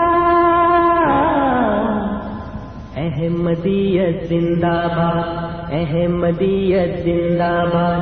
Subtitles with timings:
[2.97, 7.99] احمدیت زندہ باد، احمدیت زندہ باد۔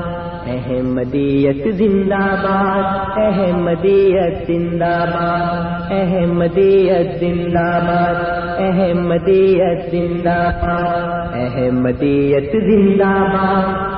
[0.48, 8.16] احمدیت زندہ باد، احمدیت زندہ باد۔ احمدیت زندہ باد،
[8.60, 13.97] احمدیت زندہ باد۔ احمدیت زندہ باد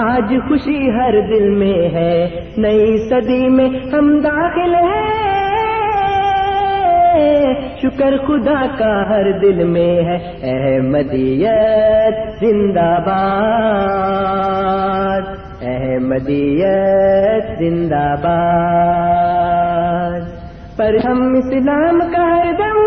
[0.00, 5.28] آج خوشی ہر دل میں ہے۔ نئی صدی میں ہم داخل ہیں۔
[7.82, 15.22] شکر خدا کا ہر دل میں ہے۔ احمدیت زندہ باد۔
[15.62, 20.20] احمدیت زندہ باد۔
[20.76, 22.78] پر ہم اسلام کا ہر دم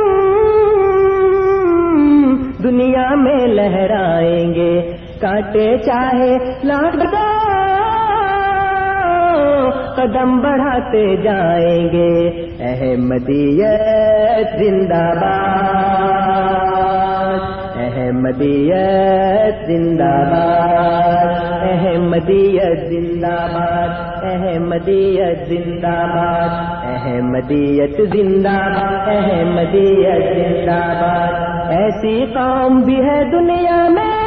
[2.63, 7.31] دنیا میں لہرائیں گے۔ کاٹے چاہے لاکھ دو
[9.95, 17.39] قدم بڑھاتے جائیں گے۔ احمدیت زندہ باد۔
[17.75, 26.49] احمدیت زندہ باد۔ احمدیت زندہ باد۔ احمدیت زندہ باد۔
[26.83, 34.20] احمدیت زندہ باد۔ احمدیت زندہ باد۔ ایسی قوم بھی ہے دنیا میں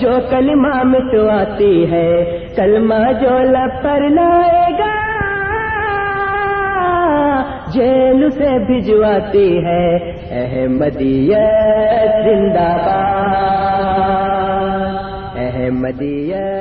[0.00, 5.10] جو کلمہ مٹواتی ہے، کلمہ جو لب پر لائے گا،
[7.72, 9.96] جیل سے بھجواتی ہے۔
[10.30, 13.50] احمدیت زندہ باد۔
[15.36, 16.60] احمدیت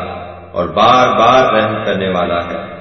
[0.53, 2.78] اور بار بار رحم کرنے والا ہے۔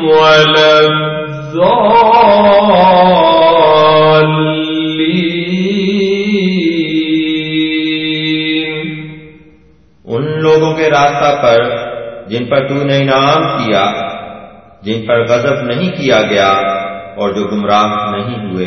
[0.05, 1.95] ولا الضالين
[10.07, 11.61] ان لوگوں کے راستہ پر
[12.29, 13.85] جن پر تو نے انعام کیا،
[14.83, 16.74] جن پر غضب نہیں کیا گیا
[17.17, 18.67] اور جو گمراہ نہیں ہوئے۔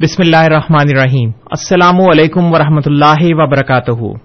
[0.00, 4.16] بسم اللہ الرحمن الرحیم۔ السلام علیکم ورحمۃ اللہ وبرکاتہ۔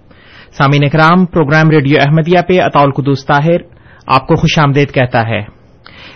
[0.51, 3.57] سامعین اکرام، پروگرام ریڈیو احمدیہ پہ اطول قدوس طاہر
[4.07, 5.41] آپ کو خوش آمدید کہتا ہے۔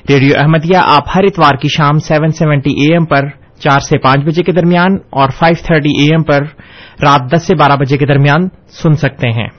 [0.10, 3.28] ریڈیو احمدیہ آپ ہر اتوار کی شام سیون سیونٹی اے ایم پر
[3.60, 6.42] چار سے پانچ بجے کے درمیان اور فائیو تھرٹی اے ایم پر
[7.02, 9.59] رات دس سے بارہ بجے کے درمیان سن سکتے ہیں۔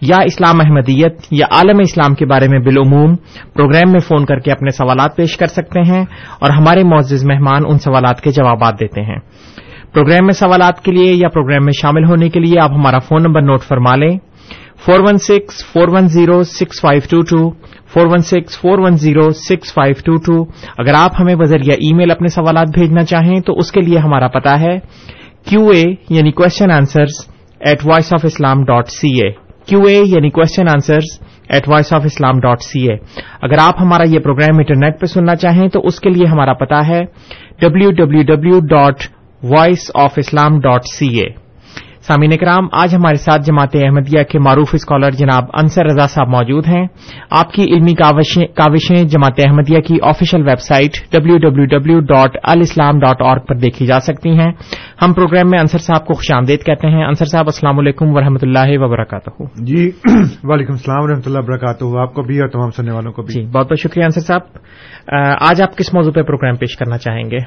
[0.00, 3.16] یا اسلام احمدیت یا عالم اسلام کے بارے میں بالعموم
[3.54, 6.04] پروگرام میں فون کر کے اپنے سوالات پیش کر سکتے ہیں
[6.40, 9.16] اور ہمارے معزز مہمان ان سوالات کے جوابات دیتے ہیں۔
[9.92, 13.22] پروگرام میں سوالات کے لیے یا پروگرام میں شامل ہونے کے لیے آپ ہمارا فون
[13.22, 14.18] نمبر نوٹ فرما لیں۔
[14.86, 17.50] Four one six, four one zero, six five two two.
[17.94, 20.44] Four one six, four one zero, six five two two.
[20.78, 24.28] اگر آپ ہمیں بذریعہ ای میل اپنے سوالات بھیجنا چاہیں تو اس کے لیے ہمارا
[24.28, 24.78] پتا ہے۔
[25.48, 27.28] کیو اے یعنی question answers
[27.60, 31.18] at voice of Islam dot C A Q A یعنی question answers
[31.48, 32.96] at voice of Islam dot C A
[33.42, 36.86] اگر آپ ہمارا یہ پروگرام انٹرنیٹ پہ سننا چاہیں تو اس کے لیے ہمارا پتا
[36.88, 37.00] ہے
[37.60, 39.02] W W W dot
[39.42, 41.28] voice of Islam dot C A
[42.08, 46.66] سامعین کرام آج ہمارے ساتھ جماعت احمدیہ کے معروف اسکالر جناب انصر رضا صاحب موجود
[46.66, 46.86] ہیں۔
[47.30, 53.22] آپ کی علمی کاوشیں جماعت احمدیہ کی official website W W W dot alislam dot
[53.22, 54.52] org پر دیکھی جا سکتی ہیں۔
[55.02, 58.42] ہم پروگرام میں انصر صاحب کو خوش آمدید کہتے ہیں۔ انصر صاحب السلام علیکم ورحمۃ
[58.42, 59.90] اللہ وبرکاتہ۔ جی
[60.44, 63.34] وعلیکم السلام و رحمۃ اللہ وبرکاتہ۔ آپ کو بھی اور تمام سننے والوں کو بھی۔
[63.34, 64.40] جی بہت بہت شکریہ انصر صاحب۔
[65.50, 67.38] آج آپ کس موضوع پہ پروگرام پیش کرنا چاہیں گے؟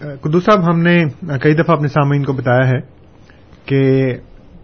[0.00, 1.04] قدو صاحب ہم نے
[1.42, 2.80] کئی دفعہ اپنے سامعین کو بتایا ہے
[3.64, 4.12] کہ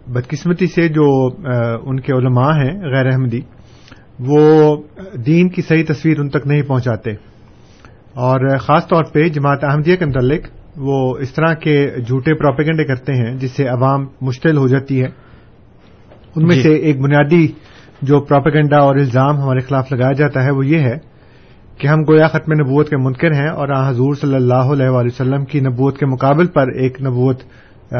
[0.07, 1.29] بدقسمتی سے جو
[1.83, 3.41] ان کے علماء ہیں غیر احمدی
[4.19, 4.75] وہ
[5.25, 7.11] دین کی صحیح تصویر ان تک نہیں پہنچاتے۔
[8.13, 10.47] اور خاص طور پہ جماعت احمدیہ کے متعلق
[10.77, 15.07] وہ اس طرح کے جھوٹے پروپیگنڈے کرتے ہیں جس سے عوام مشتل ہو جاتی ہے۔
[16.35, 17.47] ان میں جی۔ سے ایک بنیادی
[18.01, 21.16] جو پروپیگنڈا اور الزام ہمارے خلاف لگایا جاتا ہے وہ یہ ہے
[21.77, 25.45] کہ ہم گویا ختم نبوت کے منکر ہیں اور حضور صلی اللہ علیہ وآلہ وسلم
[25.45, 27.41] کی نبوت کے مقابل پر ایک نبوت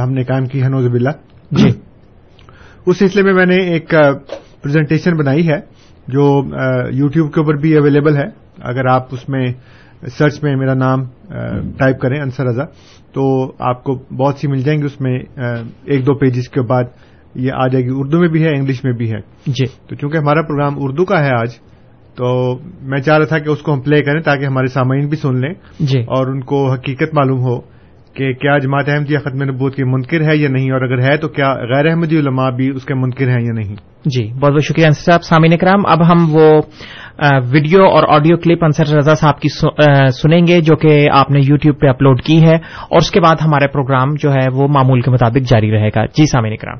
[0.03, 1.09] ہم نے کام کی ہے نوز بلّہ
[1.51, 1.69] جی۔
[2.85, 3.89] اس سلسلے میں میں نے ایک
[4.63, 5.59] پریزنٹیشن بنائی ہے
[6.07, 6.43] جو
[6.91, 8.27] یو ٹیوب کے اوپر بھی اویلیبل ہے۔
[8.61, 9.53] اگر آپ اس میں
[10.17, 11.03] سرچ میں میرا نام
[11.77, 12.63] ٹائپ کریں انصر رضا
[13.13, 15.19] تو آپ کو بہت سی مل جائیں گی۔ اس میں
[15.85, 16.83] ایک دو پیجز کے بعد
[17.35, 20.17] یہ آ جائے گی۔ اردو میں بھی ہے انگلش میں بھی ہے۔ جی۔ تو چونکہ
[20.17, 21.49] ہمارا پروگرام اردو کا ہے آج
[22.17, 25.17] تو میں چاہ رہا تھا کہ اس کو ہم پلے کریں تاکہ ہمارے سامعین بھی
[25.17, 27.59] سن لیں جی۔ اور ان کو حقیقت معلوم ہو
[28.13, 31.27] کہ کیا جماعت احمدیہ ختم نبوت کی منکر ہے یا نہیں اور اگر ہے تو
[31.27, 33.75] کیا غیر احمدی علماء بھی اس کے منکر ہیں یا نہیں؟
[34.05, 36.61] جی بہت بہت شکریہ انصر صاحب سامعین اکرام۔ اب ہم وہ
[37.51, 39.49] ویڈیو اور آڈیو کلپ انصر رضا صاحب کی
[40.11, 43.19] سنیں گے جو کہ آپ نے یو ٹیوب پہ اپلوڈ کی ہے اور اس کے
[43.19, 46.77] بعد ہمارا پروگرام جو ہے وہ معمول کے مطابق جاری رہے گا۔ جی سامعین اکرام۔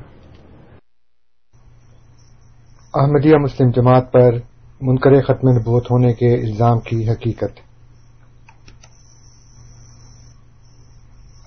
[2.94, 4.30] احمدیہ مسلم جماعت پر
[4.80, 7.60] منکر ختم نبوت ہونے کے الزام کی حقیقت۔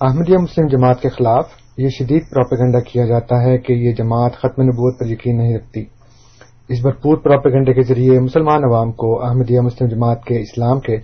[0.00, 4.62] احمدیہ مسلم جماعت کے خلاف یہ شدید پروپیگنڈا کیا جاتا ہے کہ یہ جماعت ختم
[4.62, 5.84] نبوت پر یقین نہیں رکھتی۔
[6.68, 10.96] اس بھرپور پروپیگنڈے کے ذریعے مسلمان عوام کو احمدیہ مسلم جماعت کے اسلام کے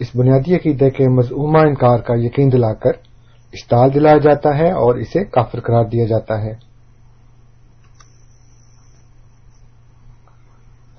[0.00, 2.92] اس بنیادی عقیدے کے مضمومہ انکار کا یقین دلا کر
[3.52, 6.73] اشتعال دلایا جاتا ہے اور اسے کافر قرار دیا جاتا ہے۔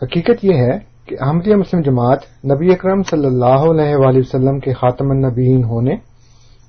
[0.02, 4.74] حقیقت یہ ہے کہ احمدیہ مسلم جماعت نبی اکرم صلی اللہ علیہ وآلہ وسلم کے
[4.74, 5.94] خاتم النبیین ہونے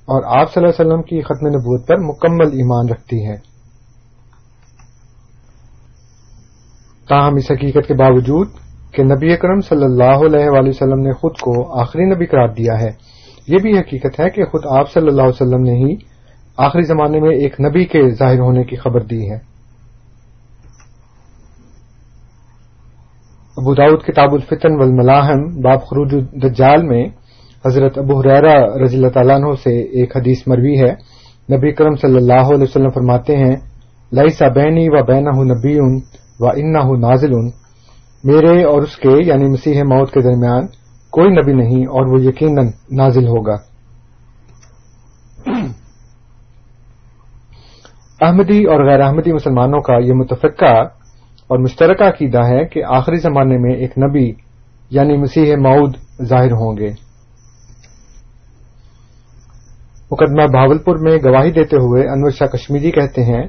[0.07, 3.35] اور آپ صلی اللہ علیہ وسلم کی ختم نبوت پر مکمل ایمان رکھتی ہے۔
[7.09, 8.47] تاہم اس حقیقت کے باوجود
[8.93, 12.79] کہ نبی اکرم صلی اللہ علیہ وآلہ وسلم نے خود کو آخری نبی قرار دیا
[12.79, 12.89] ہے،
[13.47, 15.95] یہ بھی حقیقت ہے کہ خود آپ صلی اللہ علیہ وسلم نے ہی
[16.57, 19.56] آخری زمانے میں ایک نبی کے ظاہر ہونے کی خبر دی ہے۔
[23.57, 27.05] ابو داود کتاب الفتن والملاحم، باب خروج الدجال میں
[27.65, 30.93] حضرت ابو حریرہ رضی اللہ تعالیٰ عنہ سے ایک حدیث مروی ہے۔
[31.55, 33.55] نبی کرم صلی اللہ علیہ وسلم فرماتے ہیں
[34.11, 35.79] لئیسا بینی و بین نبی
[36.39, 37.31] و انا نازل
[38.23, 40.67] میرے اور اس کے یعنی مسیح موت کے درمیان
[41.09, 43.55] کوئی نبی نہیں اور وہ یقیناً نازل ہوگا۔
[48.21, 50.96] احمدی اور غیر احمدی مسلمانوں کا یہ متفقہ
[51.47, 54.31] اور مشترکہ عقیدہ ہے کہ آخری زمانے میں ایک نبی
[54.91, 56.89] یعنی مسیح مود ظاہر ہوں گے۔
[60.11, 63.47] مقدمہ بھاولپور میں گواہی دیتے ہوئے انور شاہ کشمیری کہتے ہیں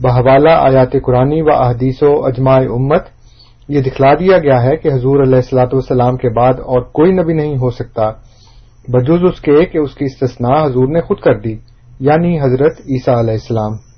[0.00, 3.04] بحوالہ آیات قرآنی و احادیث و اجماع امت،
[3.68, 7.32] یہ دکھلا دیا گیا ہے کہ حضور علیہ السلاۃ والسلام کے بعد اور کوئی نبی
[7.32, 8.10] نہیں ہو سکتا
[8.88, 11.56] بجوز اس کے کہ اس کی استثناء حضور نے خود کر دی
[12.00, 13.91] یعنی حضرت عیسیٰ علیہ السلام۔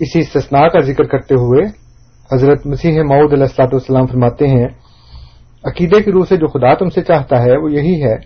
[0.00, 1.64] اسی استثناء کا ذکر کرتے ہوئے
[2.32, 4.66] حضرت مسیح معود علیہ السلاۃ والسلام فرماتے ہیں،
[5.64, 8.16] عقیدے کی روح سے جو خدا تم سے چاہتا ہے، وہ یہی ہے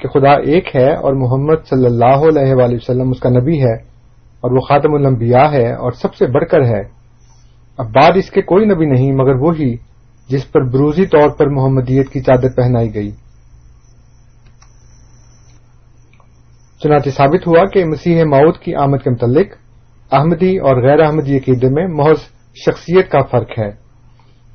[0.00, 3.74] کہ خدا ایک ہے اور محمد صلی اللہ علیہ وآلہ وسلم اس کا نبی ہے
[4.40, 6.82] اور وہ خاتم الانبیاء ہے اور سب سے بڑھ کر ہے۔
[7.78, 9.76] اب بعد اس کے کوئی نبی نہیں، مگر وہی
[10.28, 13.10] جس پر بروزی طور پر محمدیت کی چادر پہنائی گئی۔
[16.82, 19.65] چنانچہ ثابت ہوا کہ مسیح ماؤد کی آمد کے متعلق
[20.12, 22.18] احمدی اور غیر احمدی عقیدے میں محض
[22.66, 23.70] شخصیت کا فرق ہے۔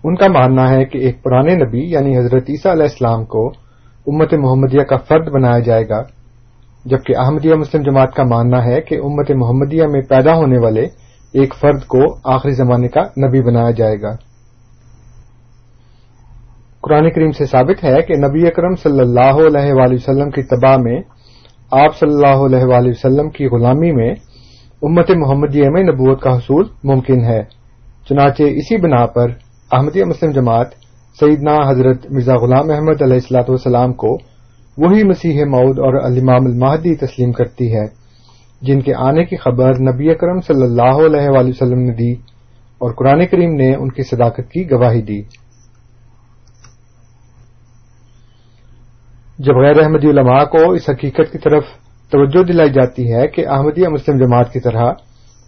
[0.03, 3.47] ان کا ماننا ہے کہ ایک پرانے نبی یعنی حضرت عیسیٰ علیہ السلام کو
[4.07, 6.01] امت محمدیہ کا فرد بنایا جائے گا،
[6.85, 10.83] جبکہ احمدیہ مسلم جماعت کا ماننا ہے کہ امت محمدیہ میں پیدا ہونے والے
[11.33, 14.15] ایک فرد کو آخری زمانے کا نبی بنایا جائے گا۔
[16.81, 20.77] قرآن کریم سے ثابت ہے کہ نبی اکرم صلی اللہ علیہ وآلہ وسلم کی تباہ
[20.77, 21.01] میں،
[21.71, 24.13] آپ صلی اللہ علیہ وآلہ وسلم کی غلامی میں
[24.81, 27.41] امت محمدیہ میں نبوت کا حصول ممکن ہے۔
[28.09, 29.29] چنانچہ اسی بنا پر
[29.71, 30.67] احمدیہ مسلم جماعت
[31.19, 34.13] سیدنا حضرت مرزا غلام احمد علیہ السلاۃ والسلام کو
[34.77, 37.85] وہی مسیح مود اور الامام المہدی تسلیم کرتی ہے،
[38.61, 42.11] جن کے آنے کی خبر نبی اکرم صلی اللہ علیہ وآلہ وسلم نے دی
[42.81, 45.21] اور قرآن کریم نے ان کی صداقت کی گواہی دی۔
[49.39, 51.63] جب غیر احمدی علماء کو اس حقیقت کی طرف
[52.11, 54.91] توجہ دلائی جاتی ہے کہ احمدیہ مسلم جماعت کی طرح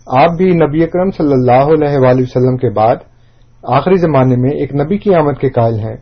[0.07, 2.95] آپ بھی نبی اکرم صلی اللہ علیہ وآلہ وسلم کے بعد
[3.63, 5.97] آخری زمانے میں ایک نبی کی آمد کے قائل ہیں۔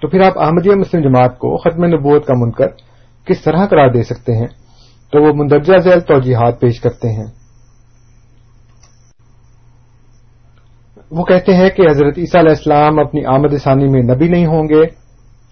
[0.00, 2.66] تو پھر آپ احمدیہ مسلم جماعت کو ختم نبوت کا منکر
[3.26, 4.46] کس طرح قرار دے سکتے ہیں؟
[5.12, 7.26] تو وہ مندرجہ ذیل توجیحات پیش کرتے ہیں۔
[11.10, 14.68] وہ کہتے ہیں کہ حضرت عیسیٰ علیہ السلام اپنی آمد ثانی میں نبی نہیں ہوں
[14.68, 15.01] گے۔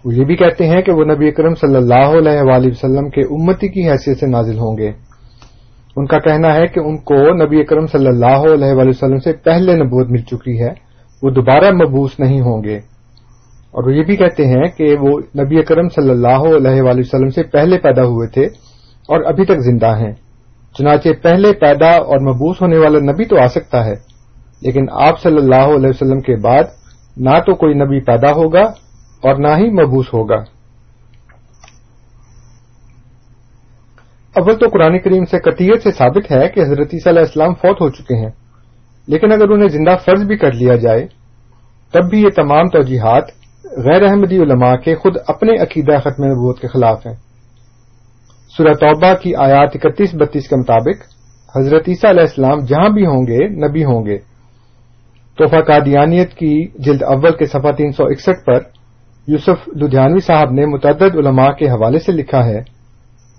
[0.05, 3.21] وہ یہ بھی کہتے ہیں کہ وہ نبی اکرم صلی اللہ علیہ وآلہ وسلم کے
[3.21, 4.91] امتی کی حیثیت سے نازل ہوں گے۔
[5.95, 9.33] ان کا کہنا ہے کہ ان کو نبی اکرم صلی اللہ علیہ وآلہ وسلم سے
[9.33, 10.69] پہلے نبوت مل چکی ہے،
[11.23, 12.77] وہ دوبارہ مبوس نہیں ہوں گے۔
[13.73, 17.29] اور وہ یہ بھی کہتے ہیں کہ وہ نبی اکرم صلی اللہ علیہ وآلہ وسلم
[17.29, 18.45] سے پہلے پیدا ہوئے تھے
[19.09, 20.13] اور ابھی تک زندہ ہیں۔
[20.77, 23.93] چنانچہ پہلے پیدا اور مبوس ہونے والا نبی تو آ سکتا ہے،
[24.61, 26.63] لیکن آپ صلی اللہ علیہ وسلم کے بعد
[27.17, 28.63] نہ تو کوئی نبی پیدا ہوگا
[29.21, 30.43] اور نہ ہی مبوس ہوگا۔
[34.35, 37.81] اول تو قرآن کریم سے قطیت سے ثابت ہے کہ حضرت عیسیٰ علیہ السلام فوت
[37.81, 38.29] ہو چکے ہیں۔
[39.07, 41.07] لیکن اگر انہیں زندہ فرض بھی کر لیا جائے،
[41.91, 43.23] تب بھی یہ تمام توجیحات
[43.77, 47.15] غیر احمدی علماء کے خود اپنے عقیدہ ختم نبوت کے خلاف ہیں۔
[48.57, 51.03] سورہ توبہ کی آیات اکتیس، بتیس کے مطابق
[51.57, 54.17] حضرت عیسیٰ علیہ السلام جہاں بھی ہوں گے، نبی ہوں گے۔
[55.37, 58.80] توحفہ قادیانیت کی جلد اول کے صفحہ تین سو اکسٹھ پر
[59.31, 62.61] یوسف لدھیانوی صاحب نے متعدد علماء کے حوالے سے لکھا ہے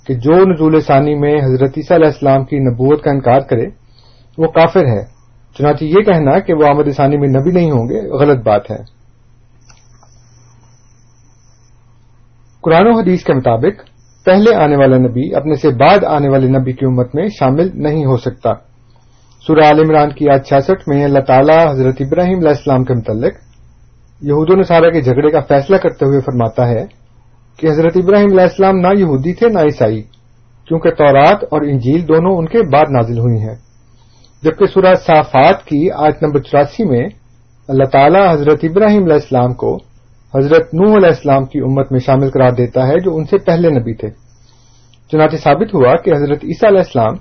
[0.07, 3.67] کہ جو نزول ثانی میں حضرت عیسیٰ علیہ السلام کی نبوت کا انکار کرے،
[4.39, 5.05] وہ کافر ہے۔
[5.59, 8.77] چنانچہ یہ کہنا کہ وہ آمد ثانی میں نبی نہیں ہوں گے، غلط بات ہے۔
[12.61, 13.83] قرآن و حدیث کے مطابق،
[14.25, 18.05] پہلے آنے والا نبی اپنے سے بعد آنے والے نبی کی امت میں شامل نہیں
[18.05, 18.51] ہو سکتا۔
[19.47, 23.33] سورہ عال عمران کی آج چھیاسٹھ میں اللہ تعالیٰ حضرت ابراہیم علیہ السلام کے متعلق
[24.23, 26.85] یہود و نصارہ کے جھگڑے کا فیصلہ کرتے ہوئے فرماتا ہے
[27.57, 30.02] کہ حضرت ابراہیم علیہ السلام نہ یہودی تھے نہ عیسائی،
[30.69, 33.55] کیونکہ تورات اور انجیل دونوں ان کے بعد نازل ہوئی ہیں۔
[34.43, 37.07] جبکہ سورہ صافات کی آج نمبر چوراسی میں
[37.69, 39.79] اللہ تعالیٰ حضرت ابراہیم علیہ السلام کو
[40.35, 43.71] حضرت نوح علیہ السلام کی امت میں شامل قرار دیتا ہے جو ان سے پہلے
[43.71, 44.09] نبی تھے۔
[45.12, 47.14] چنانچہ ثابت ہوا کہ حضرت عیسیٰ علیہ السلام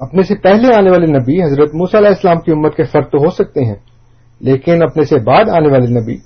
[0.00, 3.18] اپنے سے پہلے آنے والے نبی حضرت موسیٰ علیہ السلام کی امت کے فرق تو
[3.18, 3.93] ہو سکتے ہیں۔
[4.40, 6.16] لیکن اپنے سے بعد آنے والے نبی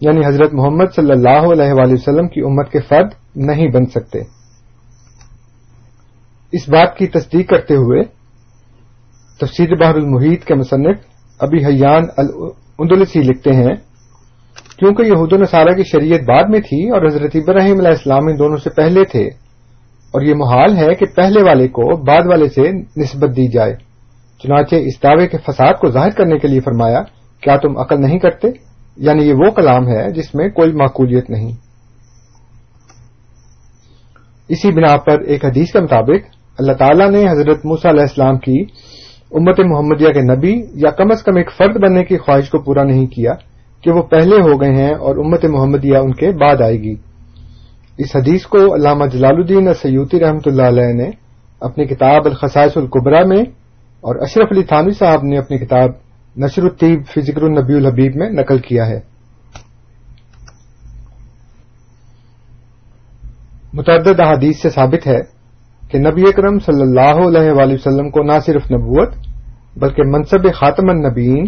[0.00, 4.18] یعنی حضرت محمد صلی اللہ علیہ وآلہ وسلم کی امت کے فرد نہیں بن سکتے۔
[6.52, 8.02] اس بات کی تصدیق کرتے ہوئے
[9.40, 10.96] تفسیر بحر المحیط کے مصنف
[11.38, 13.74] ابھی حیان الاندلسی لکھتے ہیں،
[14.78, 18.38] کیونکہ یہود و نصارہ کی شریعت بعد میں تھی اور حضرت ابراہیم علیہ السلام ان
[18.38, 19.26] دونوں سے پہلے تھے۔
[20.14, 23.74] اور یہ محال ہے کہ پہلے والے کو بعد والے سے نسبت دی جائے،
[24.42, 27.02] چنانچہ اس دعوے کے فساد کو ظاہر کرنے کے لیے فرمایا
[27.42, 28.48] کیا تم عقل نہیں کرتے؟
[28.96, 31.52] یعنی یہ وہ کلام ہے جس میں کوئی معقولیت نہیں۔
[34.48, 38.62] اسی بنا پر ایک حدیث کے مطابق اللہ تعالیٰ نے حضرت موسیٰ علیہ السلام کی
[39.30, 42.82] امت محمدیہ کے نبی یا کم از کم ایک فرد بننے کی خواہش کو پورا
[42.82, 43.32] نہیں کیا
[43.82, 46.94] کہ وہ پہلے ہو گئے ہیں اور امت محمدیہ ان کے بعد آئے گی۔
[47.98, 51.10] اس حدیث کو علامہ جلال الدین سیوتی رحمۃ اللہ علیہ نے
[51.60, 53.42] اپنی کتاب الخصائص القبرا میں
[54.00, 55.90] اور اشرف علی تھانوی صاحب نے اپنی کتاب
[56.36, 59.00] نشر الطیب فی النبی الحبیب میں نقل کیا ہے۔
[63.72, 65.18] متعدد احادیث سے ثابت ہے
[65.90, 69.14] کہ نبی اکرم صلی اللہ علیہ وآلہ وسلم کو نہ صرف نبوت
[69.76, 71.46] بلکہ منصب خاتم النبیین،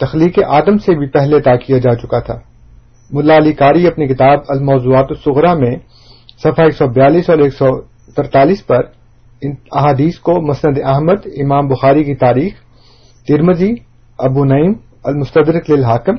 [0.00, 2.38] تخلیق آدم سے بھی پہلے عطا کیا جا چکا تھا۔
[3.10, 5.76] ملا علی کاری اپنی کتاب الموضوعات الصغرا میں
[6.38, 7.80] صفحہ ایک سو بیالیس اور ایک سو
[8.16, 8.80] ترتالیس پر
[9.42, 12.52] ان احادیث کو مسند احمد، امام بخاری کی تاریخ
[13.28, 13.74] ترمزی
[14.18, 14.72] ابو نعیم
[15.04, 16.14] المستدرک للحاکم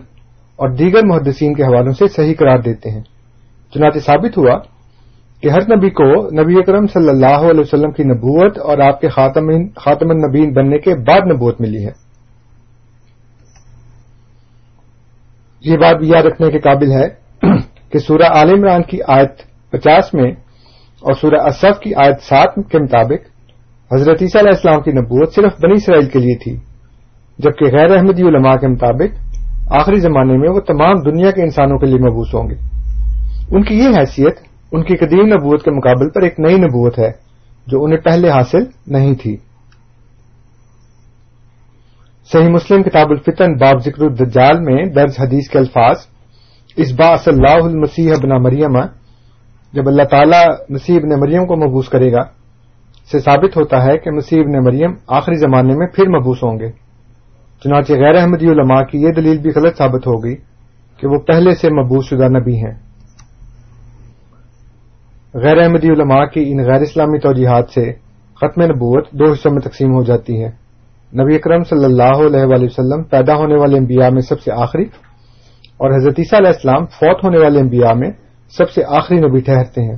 [0.55, 3.03] اور دیگر محدثین کے حوالوں سے صحیح قرار دیتے ہیں۔
[3.73, 4.59] چنانچہ ثابت ہوا
[5.41, 9.09] کہ ہر نبی کو نبی اکرم صلی اللہ علیہ وسلم کی نبوت اور آپ کے
[9.09, 11.91] خاتم خاتم النبین بننے کے بعد نبوت ملی ہے۔
[15.61, 17.07] یہ بات بھی یاد رکھنے کے قابل ہے
[17.89, 19.31] کہ سورہ عال عمران کی آیت
[19.71, 20.31] پچاس میں
[21.01, 23.27] اور سورہ اصف کی آیت سات کے مطابق
[23.93, 26.68] حضرت عیسیٰ علیہ السلام کی نبوت صرف بنی اسرائیل کے لیے تھی۔
[27.39, 29.29] جبکہ غیر احمدی علماء کے مطابق
[29.71, 32.55] آخری زمانے میں وہ تمام دنیا کے انسانوں کے لیے مبوس ہوں گے۔
[33.51, 34.37] ان کی یہ حیثیت،
[34.71, 37.11] ان کی قدیم نبوت کے مقابل پر ایک نئی نبوت ہے
[37.67, 39.37] جو انہیں پہلے حاصل نہیں تھی۔
[42.31, 45.95] صحیح مسلم کتاب الفتن باب ذکر الدجال میں درج حدیث کے الفاظ،
[46.77, 48.79] اس با صلی اللہ المسیح ابن مریم،
[49.73, 52.21] جب اللہ تعالی مسیح ابن مریم کو مبوس کرے گا،
[53.11, 56.88] سے ثابت ہوتا ہے کہ مسیح ابن مریم آخری زمانے میں پھر مبوس ہوں گے۔
[57.63, 60.35] چنانچہ غیر احمدی علماء کی یہ دلیل بھی غلط ثابت ہوگی
[60.97, 62.73] کہ وہ پہلے سے مبوس شدہ نبی ہیں۔
[65.33, 67.93] غیر احمدی علماء کی ان غیر اسلامی توجیحات سے
[68.35, 70.49] ختم نبوت دو حصوں میں تقسیم ہو جاتی ہے۔
[71.23, 74.83] نبی اکرم صلی اللہ علیہ وآلہ وسلم پیدا ہونے والے انبیاء میں سب سے آخری
[75.77, 78.11] اور حضرت عیسیٰ علیہ السلام فوت ہونے والے انبیاء میں
[78.57, 79.97] سب سے آخری نبی ٹھہرتے ہیں۔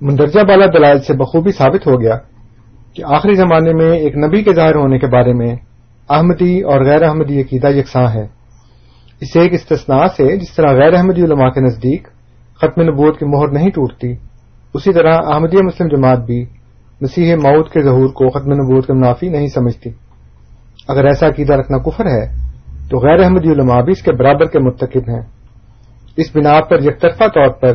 [0.00, 2.16] مندرجہ بالا دلائل سے بخوبی ثابت ہو گیا
[2.98, 5.56] کہ آخری زمانے میں ایک نبی کے ظاہر ہونے کے بارے میں
[6.10, 8.22] احمدی اور غیر احمدی عقیدہ یکساں ہے۔
[9.20, 12.08] اس ایک استثناء سے جس طرح غیر احمدی علماء کے نزدیک
[12.56, 14.14] ختم نبوت کی مہر نہیں ٹوٹتی،
[14.74, 16.44] اسی طرح احمدیہ مسلم جماعت بھی
[17.00, 19.90] مسیح مود کے ظہور کو ختم نبوت کے منافی نہیں سمجھتی۔
[20.88, 22.26] اگر ایسا عقیدہ رکھنا کفر ہے،
[22.90, 25.22] تو غیر احمدی علماء بھی اس کے برابر کے مرتکب ہیں۔
[26.16, 27.72] اس بنا پر یکطرفہ طور پر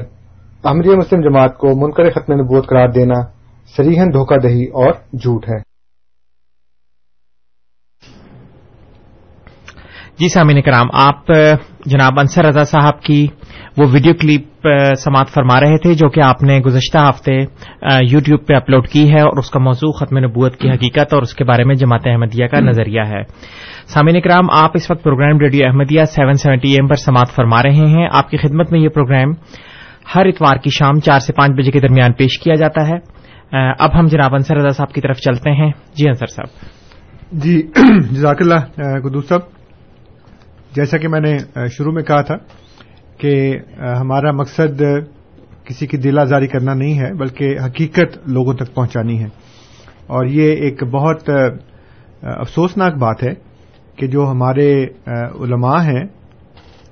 [0.64, 3.33] احمدیہ مسلم جماعت کو منکر ختم نبوت قرار دینا
[3.68, 5.58] سریحن دھوکہ دہی اور جھوٹ ہے۔
[10.20, 11.28] جی سامعین کرام آپ
[11.86, 13.28] جناب انصر رضا صاحب کی
[13.78, 14.68] وہ ویڈیو کلپ
[15.00, 17.36] سماعت فرما رہے تھے جو کہ آپ نے گزشتہ ہفتے
[18.02, 21.22] یو ٹیوب پہ اپلوڈ کی ہے اور اس کا موضوع ختم نبوت کی حقیقت اور
[21.22, 23.24] اس کے بارے میں جماعت احمدیہ کا نظریہ ہے۔
[23.88, 27.88] سامعین کرام آپ اس وقت programme radio Ahmadiyya seven seventy M پر سماعت فرما رہے
[27.96, 29.32] ہیں۔ آپ کی خدمت میں یہ پروگرام
[30.16, 33.13] ہر اتوار کی شام چار سے پانچ بجے کے درمیان پیش کیا جاتا ہے۔
[33.56, 36.48] اب ہم جناب انصر رضا صاحب کی طرف چلتے ہیں۔ جی انصر صاحب۔
[37.32, 37.62] جی
[38.12, 39.42] جزاک اللہ قدوس صاحب،
[40.76, 41.38] جیسا کہ میں نے
[41.68, 42.36] شروع میں کہا تھا
[43.18, 44.82] کہ ہمارا مقصد
[45.64, 49.28] کسی کی دل آزاری کرنا نہیں ہے، بلکہ حقیقت لوگوں تک پہنچانی ہے۔
[50.08, 51.30] اور یہ ایک بہت
[52.22, 53.34] افسوسناک بات ہے
[53.96, 54.86] کہ جو ہمارے
[55.42, 56.04] علماء ہیں،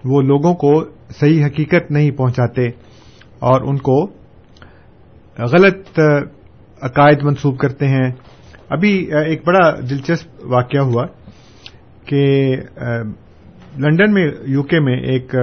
[0.06, 2.68] وہ لوگوں کو صحیح حقیقت نہیں پہنچاتے
[3.40, 4.06] اور ان کو
[5.38, 6.00] غلط
[6.82, 8.12] عقائد منسوب کرتے ہیں۔
[8.70, 11.06] ابھی ایک بڑا دلچسپ واقعہ ہوا
[12.06, 12.56] کہ
[13.80, 15.36] لنڈن میں یو کے میں ایک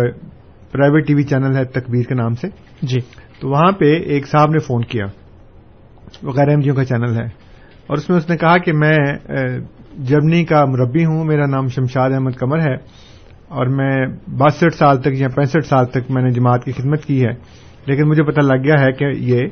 [0.72, 2.46] پرائیویٹ ٹی وی چینل ہے تکبیر کے نام سے۔
[2.82, 3.00] جی۔
[3.40, 5.04] تو وہاں پہ ایک صاحب نے فون کیا۔
[6.22, 7.26] وہ غیر احمدیوں کا چینل ہے۔
[7.86, 8.96] اور اس میں اس نے کہا کہ میں
[9.98, 12.74] جرمنی کا مربی ہوں میرا نام شمشاد احمد قمر ہے
[13.48, 17.24] اور میں باسٹھ سال تک یا پینسٹھ سال تک میں نے جماعت کی خدمت کی
[17.24, 17.30] ہے۔
[17.86, 19.46] لیکن مجھے پتہ لگ گیا ہے کہ یہ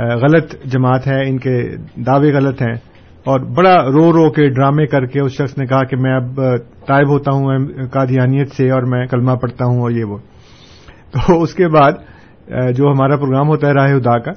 [0.00, 1.62] غلط جماعت ہے ان کے
[2.06, 2.74] دعوے غلط ہیں۔
[3.26, 6.40] اور بڑا رو رو کے ڈرامے کر کے اس شخص نے کہا کہ میں اب
[6.86, 7.58] طائب ہوتا ہوں
[7.90, 10.18] قادیانیت سے اور میں کلمہ پڑھتا ہوں اور یہ وہ۔
[11.10, 11.92] تو اس کے بعد
[12.48, 14.30] جو ہمارا پروگرام ہوتا ہے راہ ادا کا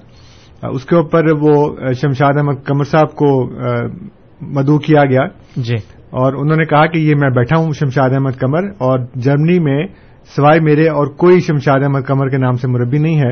[0.67, 3.49] اس کے اوپر وہ شمشاد احمد قمر صاحب کو
[4.41, 5.21] مدعو کیا گیا۔
[5.55, 5.75] جی۔
[6.09, 9.87] اور انہوں نے کہا کہ یہ میں بیٹھا ہوں شمشاد احمد قمر اور جرمنی میں
[10.35, 13.31] سوائے میرے اور کوئی شمشاد احمد قمر کے نام سے مربی نہیں ہے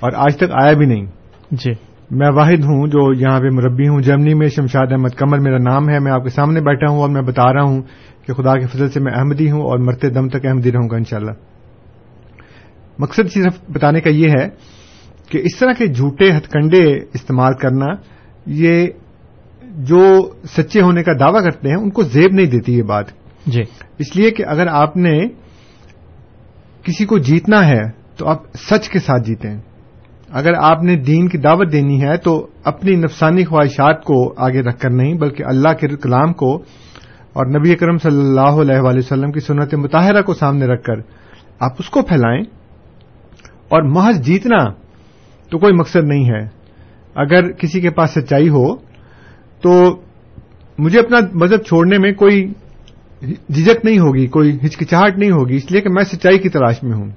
[0.00, 1.06] اور آج تک آیا بھی نہیں۔
[1.50, 1.72] جی۔
[2.10, 5.88] میں واحد ہوں جو یہاں پہ مربی ہوں۔ جرمنی میں شمشاد احمد قمر میرا نام
[5.88, 7.82] ہے۔ میں آپ کے سامنے بیٹھا ہوں اور میں بتا رہا ہوں
[8.26, 10.96] کہ خدا کے فضل سے میں احمدی ہوں اور مرتے دم تک احمدی رہوں گا
[10.96, 11.30] انشاءاللہ۔
[12.98, 14.48] مقصد صرف بتانے کا یہ ہے
[15.28, 17.86] کہ اس طرح کے جھوٹے ہتھ کنڈے استعمال کرنا
[18.46, 18.86] یہ
[19.62, 23.04] جو سچے ہونے کا دعوی کرتے ہیں ان کو زیب نہیں دیتی یہ بات۔
[23.46, 23.62] جی۔
[23.98, 25.18] اس لیے کہ اگر آپ نے
[26.82, 29.60] کسی کو جیتنا ہے تو آپ سچ کے ساتھ جیتے ہیں
[30.32, 34.80] اگر آپ نے دین کی دعوت دینی ہے تو اپنی نفسانی خواہشات کو آگے رکھ
[34.80, 36.56] کر نہیں، بلکہ اللہ کے کلام کو
[37.32, 40.94] اور نبی اکرم صلی اللہ علیہ وآلہ وسلم کی سنت مطالعہ کو سامنے رکھ کر
[41.60, 42.42] آپ اس کو پھیلائیں۔
[43.68, 44.64] اور محض جیتنا
[45.50, 46.58] تو کوئی مقصد نہیں ہے۔
[47.14, 48.76] اگر کسی کے پاس سچائی ہو
[49.62, 50.00] تو
[50.78, 52.52] مجھے اپنا مذہب چھوڑنے میں کوئی
[53.22, 56.96] جھجک نہیں ہوگی، کوئی ہچکچاہٹ نہیں ہوگی، اس لیے کہ میں سچائی کی تلاش میں
[56.96, 57.10] ہوں۔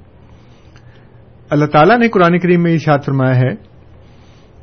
[1.51, 3.55] اللہ تعالیٰ نے قرآن کریم میں ارشاد فرمایا ہے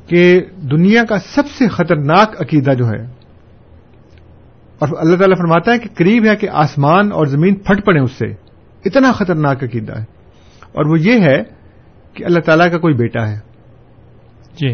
[0.07, 3.03] کہ دنیا کا سب سے خطرناک عقیدہ جو ہے
[4.79, 8.11] اور اللہ تعالیٰ فرماتا ہے کہ قریب ہے کہ آسمان اور زمین پھٹ پڑے اس
[8.11, 8.25] سے۔
[8.85, 10.03] اتنا خطرناک عقیدہ ہے۔
[10.61, 11.43] اور وہ یہ ہے
[12.13, 13.35] کہ اللہ تعالیٰ کا کوئی بیٹا ہے۔
[14.53, 14.73] جی۔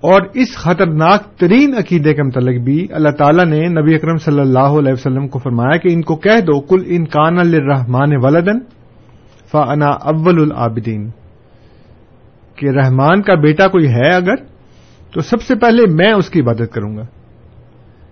[0.00, 4.58] اور اس خطرناک ترین عقیدے کے متعلق بھی اللہ تعالیٰ نے نبی اکرم صلی اللہ
[4.58, 8.77] علیہ وسلم کو فرمایا کہ ان کو کہہ دو کل ان کان الرحمان ولدن
[9.52, 11.10] فانا اول العابدین۔
[12.56, 14.36] کہ رحمان کا بیٹا کوئی ہے اگر
[15.14, 17.02] تو سب سے پہلے میں اس کی عبادت کروں گا۔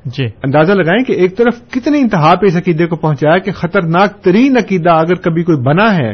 [0.04, 4.12] جی۔ اندازہ لگائیں کہ ایک طرف کتنی انتہا پہ اس عقیدے کو پہنچایا کہ خطرناک
[4.12, 6.12] ترین عقیدہ اگر کبھی کوئی بنا ہے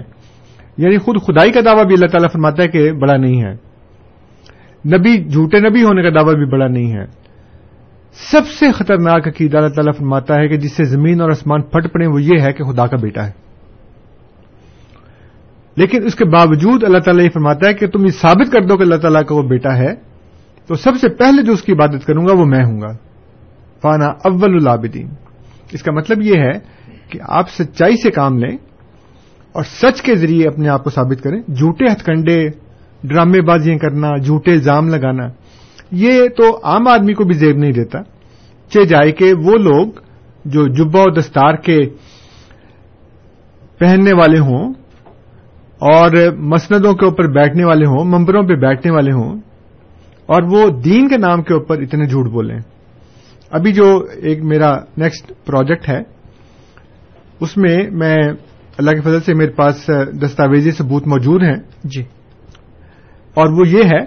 [0.76, 3.52] یعنی خود خدائی کا دعویٰ بھی اللہ تعالیٰ فرماتا ہے کہ بڑا نہیں ہے۔
[4.96, 7.06] نبی جھوٹے نبی ہونے کا دعویٰ بھی بڑا نہیں ہے۔
[8.12, 11.92] سب سے خطرناک عقیدہ اللہ تعالیٰ فرماتا ہے کہ جس سے زمین اور آسمان پھٹ
[11.92, 13.41] پڑے وہ یہ ہے کہ خدا کا بیٹا ہے۔
[15.76, 18.76] لیکن اس کے باوجود اللہ تعالیٰ یہ فرماتا ہے کہ تم یہ ثابت کر دو
[18.76, 19.94] کہ اللہ تعالیٰ کا وہ بیٹا ہے،
[20.66, 22.96] تو سب سے پہلے جو اس کی عبادت کروں گا وہ میں ہوں گا۔
[23.82, 25.08] فانا اول العابدین۔
[25.72, 26.58] اس کا مطلب یہ ہے
[27.08, 28.56] کہ آپ سچائی سے کام لیں
[29.52, 32.48] اور سچ کے ذریعے اپنے آپ کو ثابت کریں۔ جھوٹے ہتھ کنڈے،
[33.04, 35.26] ڈرامے بازیاں کرنا، جھوٹے الزام لگانا،
[35.90, 37.98] یہ تو عام آدمی کو بھی زیب نہیں دیتا۔
[38.70, 39.88] چے جائے کہ وہ لوگ
[40.44, 41.78] جو جبا و دستار کے
[43.78, 44.72] پہننے والے ہوں
[45.82, 49.40] اور مسندوں کے اوپر بیٹھنے والے ہوں ممبروں پہ بیٹھنے والے ہوں
[50.26, 52.58] اور وہ دین کے نام کے اوپر اتنے جھوٹ بولیں۔
[53.50, 56.02] ابھی جو ایک میرا نیکسٹ پروجیکٹ ہے
[57.40, 58.16] اس میں میں
[58.78, 59.90] اللہ کے فضل سے میرے پاس
[60.22, 62.02] دستاویزی ثبوت موجود ہیں۔ جی۔
[63.34, 64.04] اور وہ یہ ہے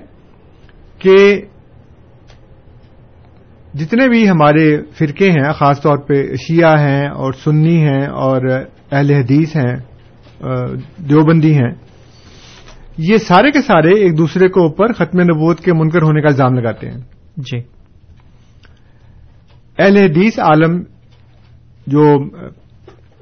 [0.99, 1.41] کہ
[3.73, 8.41] جتنے بھی ہمارے فرقے ہیں خاص طور پہ شیعہ ہیں اور سنی ہیں اور
[8.91, 9.75] اہل حدیث ہیں
[11.09, 11.71] دیوبندی ہیں۔
[12.97, 16.53] یہ سارے کے سارے ایک دوسرے کے اوپر ختم نبوت کے منکر ہونے کا الزام
[16.53, 17.01] لگاتے ہیں۔
[17.37, 17.57] جی۔
[19.79, 20.83] اہل حدیث عالم
[21.87, 22.17] جو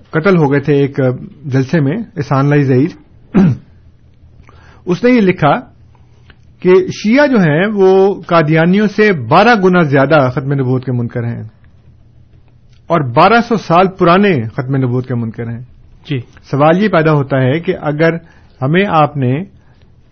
[0.10, 1.00] قتل ہو گئے تھے ایک
[1.46, 2.88] جلسے میں احسان لائی ظہیر
[4.86, 5.60] اس نے یہ لکھا
[6.60, 11.44] کہ شیعہ جو ہیں وہ قادیانیوں سے بارہ گنا زیادہ ختم نبوت کے منکر ہیں
[12.88, 15.73] اور بارہ سو سال پرانے ختم نبوت کے منکر ہیں۔
[16.10, 16.20] جی۔
[16.52, 18.16] سوال یہ پیدا ہوتا ہے کہ اگر
[18.62, 19.34] ہمیں آپ نے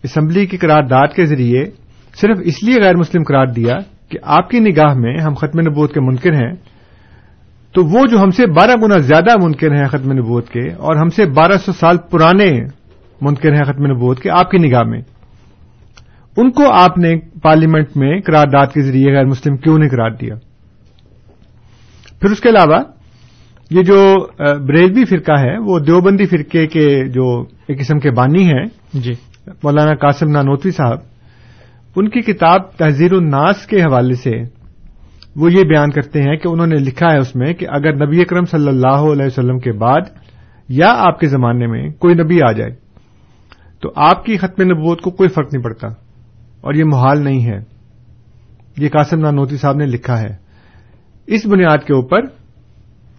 [0.03, 1.65] اسمبلی کی قرارداد کے ذریعے
[2.21, 3.77] صرف اس لیے غیر مسلم قرار دیا
[4.09, 6.51] کہ آپ کی نگاہ میں ہم ختم نبوت کے منکر ہیں،
[7.75, 11.09] تو وہ جو ہم سے بارہ گنا زیادہ منکر ہیں ختم نبوت کے اور ہم
[11.09, 12.51] سے بارہ سو سال پرانے
[13.21, 15.01] منکر ہیں ختم نبوت کے آپ کی نگاہ میں،
[16.37, 20.35] ان کو آپ نے پارلیمنٹ میں قرارداد کے ذریعے غیر مسلم کیوں نہیں قرار دیا؟
[22.21, 22.81] پھر اس کے علاوہ
[23.71, 24.27] یہ جو
[24.67, 29.13] بریلوی فرقہ ہے وہ دیوبندی فرقے کے جو ایک قسم کے بانی ہیں جی۔
[29.63, 30.97] مولانا قاسم نانوتوی صاحب
[31.95, 34.31] ان کی کتاب تحزیر الناس کے حوالے سے
[35.35, 38.21] وہ یہ بیان کرتے ہیں کہ انہوں نے لکھا ہے اس میں کہ اگر نبی
[38.21, 40.01] اکرم صلی اللہ علیہ وسلم کے بعد
[40.69, 42.71] یا آپ کے زمانے میں کوئی نبی آ جائے
[43.81, 45.87] تو آپ کی ختم نبوت کو کوئی فرق نہیں پڑتا
[46.61, 47.59] اور یہ محال نہیں ہے۔
[48.77, 50.35] یہ قاسم نانوتی صاحب نے لکھا ہے۔
[51.27, 52.40] اس بنیاد کے اوپر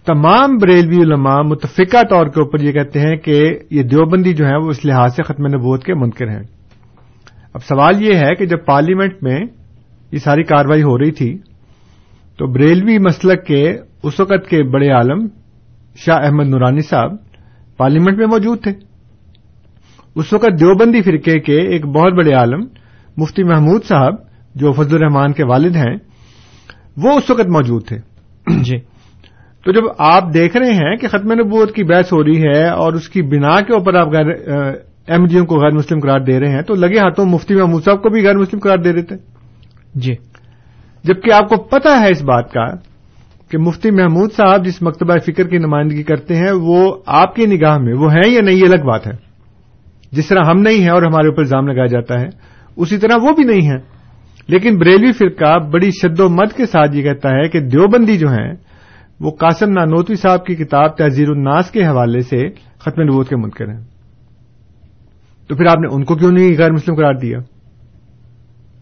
[0.06, 4.56] تمام بریلوی علماء متفقہ طور کے اوپر یہ کہتے ہیں کہ یہ دیوبندی جو ہے
[4.56, 6.42] وہ اس لحاظ سے ختم نبوت کے منکر ہیں۔
[7.54, 9.40] اب سوال یہ ہے کہ جب پارلیمنٹ میں
[10.12, 11.38] یہ ساری کاروائی ہو رہی تھی،
[12.38, 15.26] تو بریلوی مسلک کے اس وقت کے بڑے عالم
[15.96, 17.12] شاہ احمد نورانی صاحب
[17.76, 18.70] پارلیمنٹ میں موجود تھے۔
[20.14, 22.60] اس وقت دیوبندی فرقے کے ایک بہت بڑے عالم
[23.16, 24.14] مفتی محمود صاحب،
[24.54, 25.96] جو فضل الرحمان کے والد ہیں،
[26.96, 27.96] وہ اس وقت موجود تھے۔
[28.62, 28.91] جی۔
[29.66, 32.92] تو جب آپ دیکھ رہے ہیں کہ ختم نبوت کی بحث ہو رہی ہے اور
[32.92, 34.30] اس کی بنا کے اوپر آپ غیر
[35.08, 38.02] ایم ڈی کو غیر مسلم قرار دے رہے ہیں تو لگے ہاتھوں مفتی محمود صاحب
[38.02, 39.14] کو بھی غیر مسلم قرار دے دیتے
[39.94, 40.14] جی۔
[41.04, 42.66] جبکہ آپ کو پتا ہے اس بات کا
[43.50, 47.78] کہ مفتی محمود صاحب جس مکتبہ فکر کی نمائندگی کرتے ہیں وہ آپ کی نگاہ
[47.78, 49.12] میں وہ ہیں یا نہیں یہ الگ بات ہے۔
[50.12, 52.28] جس طرح ہم نہیں ہیں اور ہمارے اوپر الزام لگایا جاتا ہے
[52.76, 53.76] اسی طرح وہ بھی نہیں ہے
[54.48, 58.28] لیکن بریلوی فرقہ بڑی شد و مد کے ساتھ یہ کہتا ہے کہ دیوبندی جو
[58.28, 58.52] ہیں
[59.22, 63.68] وہ قاسم نانوتوی صاحب کی کتاب تحزیر الناس کے حوالے سے ختم نبوت کے منکر
[63.68, 63.80] ہیں۔
[65.48, 67.38] تو پھر آپ نے ان کو کیوں نہیں غیر مسلم قرار دیا؟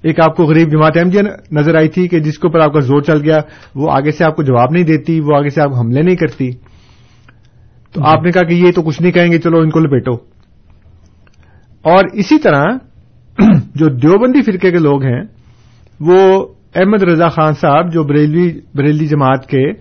[0.03, 1.20] ایک آپ کو غریب جماعت احمدیہ
[1.53, 3.40] نظر آئی تھی کہ جس کے اوپر آپ کا زور چل گیا
[3.74, 6.50] وہ آگے سے آپ کو جواب نہیں دیتی وہ آگے سے آپ حملے نہیں کرتی۔
[7.92, 10.12] تو آپ نے کہا کہ یہ تو کچھ نہیں کہیں گے چلو ان کو لپیٹو۔
[11.83, 12.64] اور اسی طرح
[13.74, 15.22] جو دیوبندی فرقے کے لوگ ہیں
[16.00, 19.72] وہ احمد رضا خان صاحب جو بریلوی بریلی جماعت کے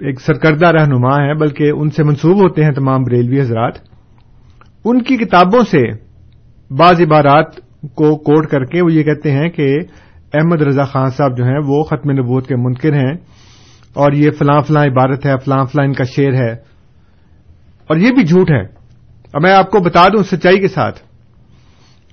[0.00, 3.72] ایک سرکردہ رہنما ہیں، بلکہ ان سے منسوب ہوتے ہیں تمام بریلوی حضرات۔
[4.84, 5.82] ان کی کتابوں سے
[6.70, 7.56] بعض عبارات
[7.94, 9.76] کو کوٹ کر کے وہ یہ کہتے ہیں کہ
[10.34, 13.14] احمد رضا خان صاحب جو ہیں، وہ ختم نبوت کے منکر ہیں۔
[13.94, 16.52] اور یہ فلاں فلاں عبارت ہے، فلاں فلاں ان کا شعر ہے۔
[17.86, 18.62] اور یہ بھی جھوٹ ہے۔
[19.32, 21.05] اب میں آپ کو بتا دوں سچائی کے ساتھ۔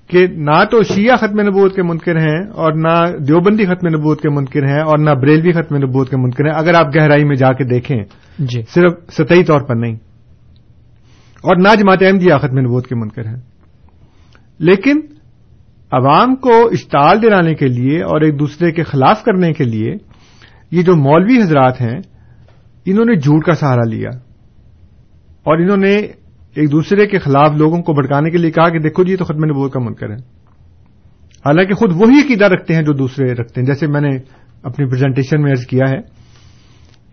[0.08, 4.30] کہ نہ تو شیعہ ختم نبوت کے منکر ہیں اور نہ دیوبندی ختم نبوت کے
[4.30, 7.54] منکر ہیں اور نہ بریلوی ختم نبوت کے منکر ہیں۔ اگر آپ گہرائی میں جا
[7.54, 8.04] کے دیکھیں
[8.40, 9.96] جی۔ صرف سطحی طور پر نہیں
[11.42, 13.42] اور نہ جماعت احمدیہ ختم نبوت کے منکر ہیں۔
[14.60, 15.00] لیکن
[15.92, 19.96] عوام کو اشتعال دلانے کے لیے اور ایک دوسرے کے خلاف کرنے کے لیے
[20.72, 22.00] یہ جو مولوی حضرات ہیں
[22.86, 24.10] انہوں نے جھوٹ کا سہارا لیا
[25.44, 26.08] اور انہوں نے
[26.56, 29.46] ایک دوسرے کے خلاف لوگوں کو بھڑکانے کے لیے کہا کہ دیکھو جی تو ختم
[29.46, 30.16] نبوت کا منکر ہے۔
[31.46, 34.18] حالانکہ خود وہی عقیدہ رکھتے ہیں جو دوسرے رکھتے ہیں۔ جیسے میں نے
[34.64, 35.98] اپنی پریزنٹیشن میں ارض کیا ہے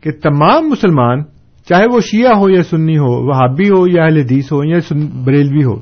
[0.02, 1.22] کہ تمام مسلمان
[1.68, 4.78] چاہے وہ شیعہ ہو یا سنی ہو وہابی ہو یا اہل حدیث ہو یا
[5.24, 5.74] بریلوی ہو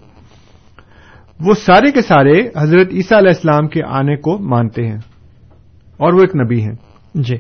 [1.40, 4.99] وہ سارے کے سارے حضرت عیسیٰ علیہ السلام کے آنے کو مانتے ہیں
[5.97, 6.75] اور وہ ایک نبی ہیں۔
[7.14, 7.37] جی۔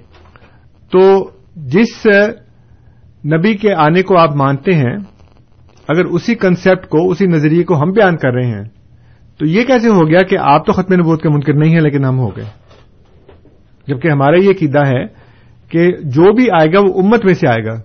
[0.92, 2.06] تو جس
[3.26, 4.96] نبی کے آنے کو آپ مانتے ہیں
[5.88, 8.64] اگر اسی کنسپٹ کو اسی نظریے کو ہم بیان کر رہے ہیں
[9.38, 12.04] تو یہ کیسے ہو گیا کہ آپ تو ختم نبوت کے منکر نہیں ہیں لیکن
[12.04, 12.44] ہم ہو گئے؟
[13.86, 15.06] جبکہ ہمارا یہ قیدا ہے
[15.68, 17.80] کہ جو بھی آئے گا وہ امت میں سے آئے گا۔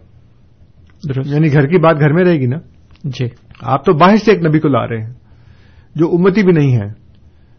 [1.26, 2.58] یعنی گھر کی بات گھر میں رہے گی نا؟
[3.04, 3.26] جی۔
[3.62, 5.14] آپ تو باہر سے ایک نبی کو لا رہے ہیں
[5.96, 6.86] جو امتی بھی نہیں ہے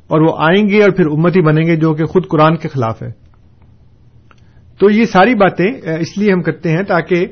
[0.07, 3.03] اور وہ آئیں گے اور پھر امتی بنیں گے جو کہ خود قرآن کے خلاف
[3.03, 3.11] ہے۔
[4.79, 7.27] تو یہ ساری باتیں اس لیے ہم کرتے ہیں تاکہ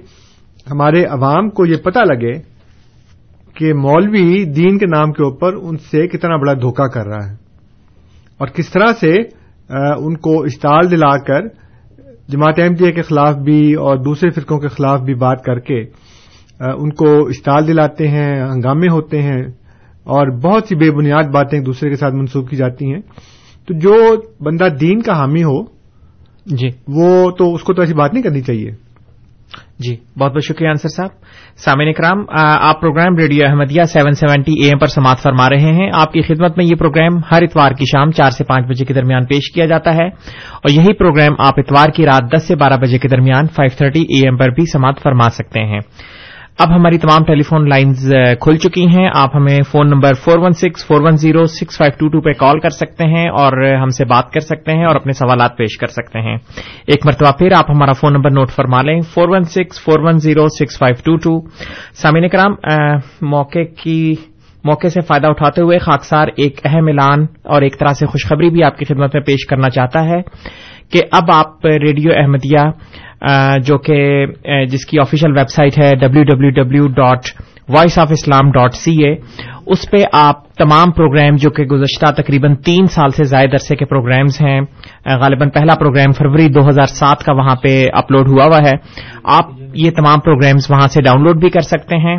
[0.71, 2.52] ہمارے عوام کو یہ پتا لگے
[3.55, 7.35] کہ مولوی دین کے نام کے اوپر ان سے کتنا بڑا دھوکہ کر رہا ہے۔
[8.39, 9.13] اور کس طرح سے
[9.99, 11.41] ان کو اشتعال دلا کر
[12.29, 15.81] جماعت احمدیہ کے خلاف بھی اور دوسرے فرقوں کے خلاف بھی بات کر کے
[16.61, 19.43] ان کو اشتعال دلاتے ہیں ہنگامے ہوتے ہیں
[20.05, 23.01] اور بہت سی بے بنیاد باتیں ایک دوسرے کے ساتھ منسوخ کی جاتی ہیں۔
[23.69, 23.95] تو جو
[24.41, 25.63] بندہ دین کا حامی ہو
[26.47, 28.92] جی۔ وہ تو اس کو تو ایسی بات نہیں کرنی چاہیے۔
[29.79, 31.11] جی بہت بہت شکریہ انصر صاحب۔
[31.57, 32.25] سامعین اکرام
[32.69, 36.23] آپ programme radio Ahmadiyya seven seventy A M پر سماعت فرما رہے ہیں۔ آپ کی
[36.23, 39.53] خدمت میں یہ پروگرام ہر اتوار کی شام چار سے پانچ بجے کے درمیان پیش
[39.53, 40.07] کیا جاتا ہے۔
[40.55, 44.03] اور یہی پروگرام آپ اتوار کی رات دس سے بارہ بجے کے درمیان فائیو تھرٹی
[44.03, 45.81] اے ایم پر بھی سماعت فرما سکتے ہیں۔
[46.59, 50.53] اب ہماری تمام ٹیلی فون لائنز کھل چکی ہیں۔ آپ ہمیں phone number four one
[50.53, 53.89] six four one zero six five two two پہ کال کر سکتے ہیں اور ہم
[53.89, 56.37] سے بات کر سکتے ہیں اور اپنے سوالات پیش کر سکتے ہیں۔
[56.87, 60.19] ایک مرتبہ پھر آپ ہمارا فون نمبر نوٹ فرما لیں۔ Four one six four one
[60.19, 61.49] zero six five two two
[61.95, 62.53] سامعین کرام
[63.23, 64.15] موقع کی،
[64.65, 68.65] موقع سے فائدہ اٹھاتے ہوئے خاکسار ایک اہم اعلان اور ایک طرح سے خوشخبری بھی
[68.65, 70.21] آپ کی خدمت میں پیش کرنا چاہتا ہے
[70.93, 72.71] کہ اب آپ ریڈیو احمدیہ
[73.65, 74.27] جو کہ
[74.67, 77.21] جس کی آفیشیل ویب سائٹ ہے W W W dot
[77.69, 79.15] voice of Islam dot C A
[79.67, 83.85] اس پہ آپ تمام پروگرام جو کہ گزشتہ تقریباً تین سال سے زائد عرصے کے
[83.85, 84.61] پروگرامز ہیں
[85.07, 88.73] غالباً پہلا پروگرام فروری دو ہزار سات کا وہاں پہ اپلوڈ ہوا ہوا ہے۔
[89.25, 92.17] آپ یہ تمام پروگرامز وہاں سے ڈاؤن لوڈ بھی کر سکتے ہیں۔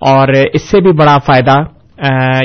[0.00, 1.54] اور اس سے بھی بڑا فائدہ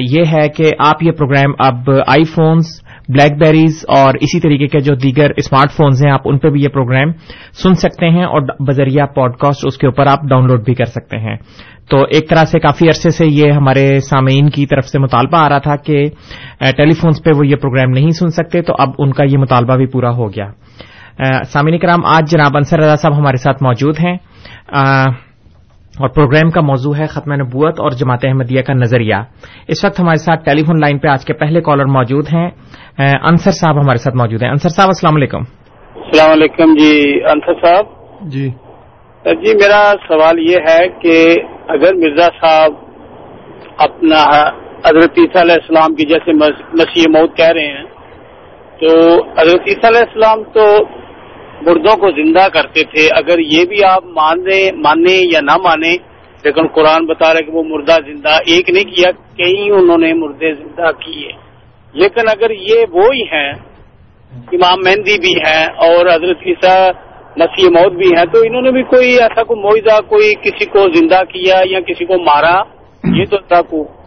[0.10, 2.66] یہ ہے کہ آپ یہ پروگرام اب آئی فونز
[3.14, 6.64] بلیک بیریز اور اسی طریقے کے جو دیگر اسمارٹ فونز ہیں، آپ ان پہ بھی
[6.64, 7.12] یہ پروگرام
[7.64, 10.86] سن سکتے ہیں اور بذریعہ پوڈ کاسٹ اس کے اوپر آپ ڈاؤن لوڈ بھی کر
[10.86, 11.36] سکتے ہیں۔
[11.90, 15.50] تو ایک طرح سے کافی عرصے سے یہ ہمارے سامعین کی طرف سے مطالبہ آ
[15.50, 16.06] رہا تھا کہ
[16.60, 19.76] ٹیلی فونز پہ وہ یہ پروگرام نہیں سن سکتے، تو اب ان کا یہ مطالبہ
[19.76, 20.50] بھی پورا ہو گیا۔
[21.44, 24.18] سامعین کرام، آج جناب انصر رضا صاحب ہمارے ساتھ موجود ہیں۔
[26.02, 29.16] اور پروگرام کا موضوع ہے ختم نبوت اور جماعت احمدیہ کا نظریہ۔
[29.68, 32.50] اس وقت ہمارے ساتھ ٹیلی فون لائن پہ آج کے پہلے کالر موجود ہیں
[33.00, 35.40] انصر صاحب ہمارے ساتھ موجود ہیں۔ انصر صاحب السلام علیکم۔
[35.96, 37.86] السلام علیکم جی انصر صاحب۔
[38.22, 38.50] جی۔
[39.26, 41.36] جی میرا سوال یہ ہے کہ
[41.68, 42.72] اگر مرزا صاحب
[43.78, 44.50] اپنا
[44.86, 46.34] حضرت عیسیٰ علیہ السلام کی جیسے
[46.74, 47.84] مسیح موت کہہ رہے ہیں
[48.80, 50.84] تو حضرت عیسیٰ علیہ السلام تو
[51.62, 55.96] مردوں کو زندہ کرتے تھے۔ اگر یہ بھی آپ مانیں یا نہ مانیں،
[56.44, 60.54] لیکن قرآن بتا رہے کہ وہ مردہ زندہ ایک نہیں کیا، کئی انہوں نے مردے
[60.54, 61.32] زندہ کیے۔
[61.94, 63.52] لیکن اگر یہ وہی ہیں،
[64.54, 66.90] امام مہندی بھی ہیں اور حضرت عیسیٰ
[67.38, 70.80] مسیح موت بھی ہیں، تو انہوں نے بھی کوئی ایسا کوئی معاوضہ کوئی کسی کو
[70.94, 72.62] زندہ کیا یا کسی کو مارا؟
[73.18, 74.02] یہ تو اللہ کو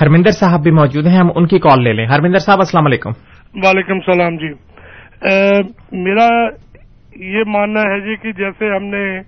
[0.00, 3.10] ہرمندر صاحب بھی موجود ہیں، ہم ان کی کال لے لیں۔ ہرمندر صاحب، السلام علیکم۔
[3.54, 4.52] وعلیکم السلام جی۔
[5.92, 6.28] میرا
[7.16, 9.20] یہ ماننا ہے جی کہ جیسے ہم نے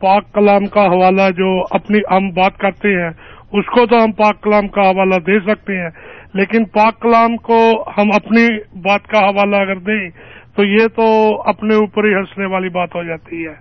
[0.00, 3.10] پاک کلام کا حوالہ جو اپنی ہم بات کرتے ہیں،
[3.52, 5.90] اس کو تو ہم پاک کلام کا حوالہ دے سکتے ہیں،
[6.34, 8.46] لیکن پاک کلام کو ہم اپنی
[8.80, 10.10] بات کا حوالہ اگر دیں،
[10.56, 13.54] تو یہ تو اپنے اوپر ہی ہنسنے والی بات ہو جاتی ہے۔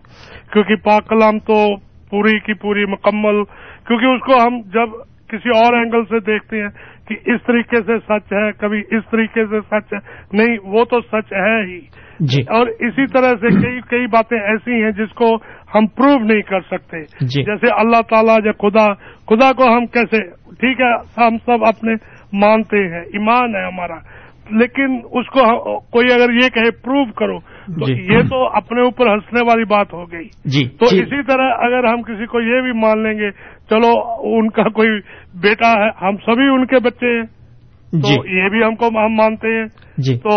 [0.54, 1.76] کیونکہ پاک کلام تو
[2.10, 3.44] پوری کی پوری مکمل،
[3.88, 6.70] کیونکہ اس کو ہم جب کسی اور اینگل سے دیکھتے ہیں
[7.08, 9.98] کہ اس طریقے سے سچ ہے کبھی اس طریقے سے سچ ہے۔
[10.34, 11.80] نہیں وہ تو سچ ہے ہی۔
[12.20, 15.36] جی۔ اور اسی طرح سے کئی کئی باتیں ایسی ہیں جس کو
[15.76, 18.94] ہم پروو نہیں کر سکتے۔ جی۔ جیسے اللہ تعالیٰ یا خدا
[19.30, 21.94] خدا کو ہم کیسے ٹھیک ہے ہم سب اپنے
[22.34, 23.96] مانتے ہیں ایمان ہے ہمارا۔
[24.52, 27.38] لیکن اس کو کوئی اگر یہ کہے پروو کرو
[27.80, 31.24] تو جی۔ یہ تو اپنے اوپر ہنسنے والی بات ہو گئی۔ جی تو جی۔ اسی
[31.24, 33.32] طرح اگر ہم کسی کو یہ بھی مان لیں گے
[33.70, 33.92] چلو
[34.38, 34.90] ان کا کوئی
[35.42, 37.26] بیٹا ہے ہم سبھی ان کے بچے ہیں۔
[37.92, 39.66] تو جی۔ یہ بھی ہم کو ہم مانتے ہیں۔
[39.98, 40.30] جی۔ تو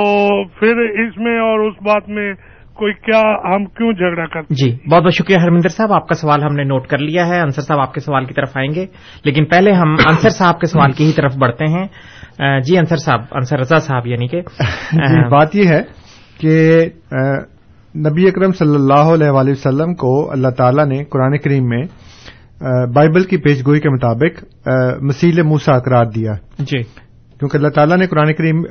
[0.44, 2.32] پھر اس میں اور اس بات میں
[2.74, 6.42] کوئی کیا ہم کیوں جھگڑا کرتے جی بہت بہت شکریہ ہرمندر صاحب آپ کا سوال
[6.42, 8.86] ہم نے نوٹ کر لیا ہے۔ انصر صاحب آپ کے سوال کی طرف آئیں گے۔
[9.24, 11.86] لیکن پہلے ہم انصر صاحب کے سوال کی ہی طرف بڑھتے ہیں۔
[12.60, 14.40] جی انصر صاحب انصر رضا صاحب یعنی کہ۔
[15.30, 16.01] بات یہ ہے
[16.42, 16.86] کہ
[17.96, 21.82] نبی اکرم صلی اللہ علیہ وآلہ وسلم کو اللہ تعالیٰ نے قرآن کریم میں
[22.94, 24.44] بائبل کی پیش گوئی کے مطابق
[25.00, 26.82] مسیل موسا اقرار دیا۔ جی۔
[27.38, 28.62] کیونکہ اللہ تعالیٰ نے قرآن کریم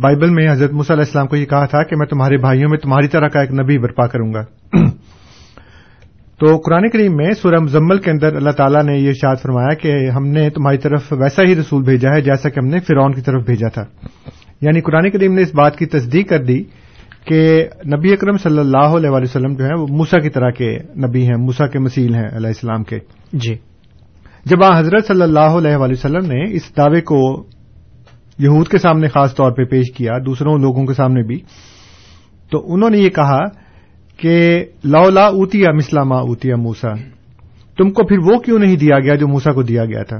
[0.00, 2.78] بائبل میں حضرت موسیٰ علیہ السلام کو یہ کہا تھا کہ میں تمہارے بھائیوں میں
[2.78, 4.42] تمہاری طرح کا ایک نبی برپا کروں گا۔
[6.40, 10.10] تو قرآن کریم میں سورہ مزمل کے اندر اللہ تعالیٰ نے یہ اشاد فرمایا کہ
[10.10, 13.20] ہم نے تمہاری طرف ویسا ہی رسول بھیجا ہے جیسا کہ ہم نے فرعون کی
[13.20, 13.84] طرف بھیجا تھا۔
[14.60, 16.62] یعنی قرآن کریم نے اس بات کی تصدیق کر دی
[17.24, 17.64] کہ
[17.96, 21.22] نبی اکرم صلی اللہ علیہ وآلہ وسلم جو ہیں وہ موسا کی طرح کے نبی
[21.22, 22.98] ہیں موسا کے مسیل ہیں علیہ السلام کے۔
[23.32, 23.54] جی۔
[24.44, 27.44] جب آ حضرت صلی اللہ علیہ وآلہ وسلم نے اس دعوے کو
[28.38, 31.40] یہود کے سامنے خاص طور پہ پیش کیا دوسروں لوگوں کے سامنے بھی
[32.50, 33.38] تو انہوں نے یہ کہا
[34.16, 36.92] کہ لولا اوتیا مسلاما اوتیا موسا
[37.78, 40.18] تم کو پھر وہ کیوں نہیں دیا گیا جو موسا کو دیا گیا تھا؟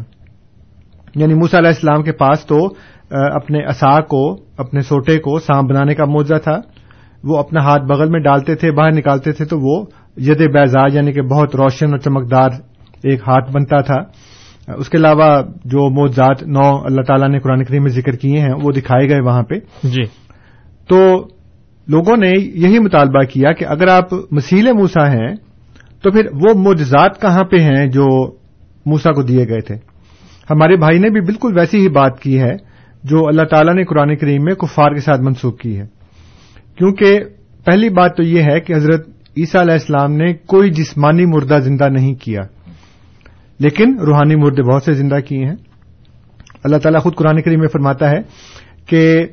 [1.15, 2.67] یعنی موسا علیہ السلام کے پاس تو
[3.11, 6.57] اپنے اصا کو اپنے سوٹے کو سانپ بنانے کا موضاء تھا۔
[7.25, 9.85] وہ اپنا ہاتھ بغل میں ڈالتے تھے باہر نکالتے تھے تو وہ
[10.17, 12.49] ید بیزا یعنی کہ بہت روشن اور چمکدار
[13.03, 13.97] ایک ہاتھ بنتا تھا۔
[14.77, 18.53] اس کے علاوہ جو موجات نو اللہ تعالیٰ نے قرآن کریم میں ذکر کیے ہیں
[18.63, 20.03] وہ دکھائے گئے وہاں پہ۔ جی۔
[20.89, 21.27] تو
[21.89, 25.35] لوگوں نے یہی مطالبہ کیا کہ اگر آپ مسیل موسا ہیں
[26.03, 28.07] تو پھر وہ موجزات کہاں پہ ہیں جو
[28.87, 29.75] موسا کو دیے گئے تھے؟
[30.51, 32.57] ہمارے بھائی نے بھی بالکل ویسی ہی بات کی ہے
[33.05, 35.87] جو اللہ تعالیٰ نے قرآن کریم میں کفار کے ساتھ منسوخ کی ہے۔
[36.77, 37.21] کیونکہ
[37.65, 41.89] پہلی بات تو یہ ہے کہ حضرت عیسیٰ علیہ السلام نے کوئی جسمانی مردہ زندہ
[41.89, 42.43] نہیں کیا
[43.59, 45.57] لیکن روحانی مردے بہت سے زندہ کیے ہیں۔
[46.65, 48.19] اللہ تعالیٰ خود قرآن کریم میں فرماتا ہے
[48.87, 49.27] کہ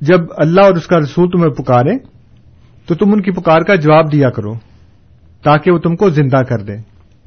[0.00, 1.98] جب اللہ اور اس کا رسول تمہیں پکارے
[2.86, 4.54] تو تم ان کی پکار کا جواب دیا کرو
[5.42, 6.76] تاکہ وہ تم کو زندہ کر دیں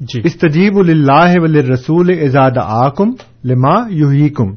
[0.00, 3.10] جی۔ استجیب اللہ ول رسول اعزاد آکم
[3.44, 4.54] لما یوہی کم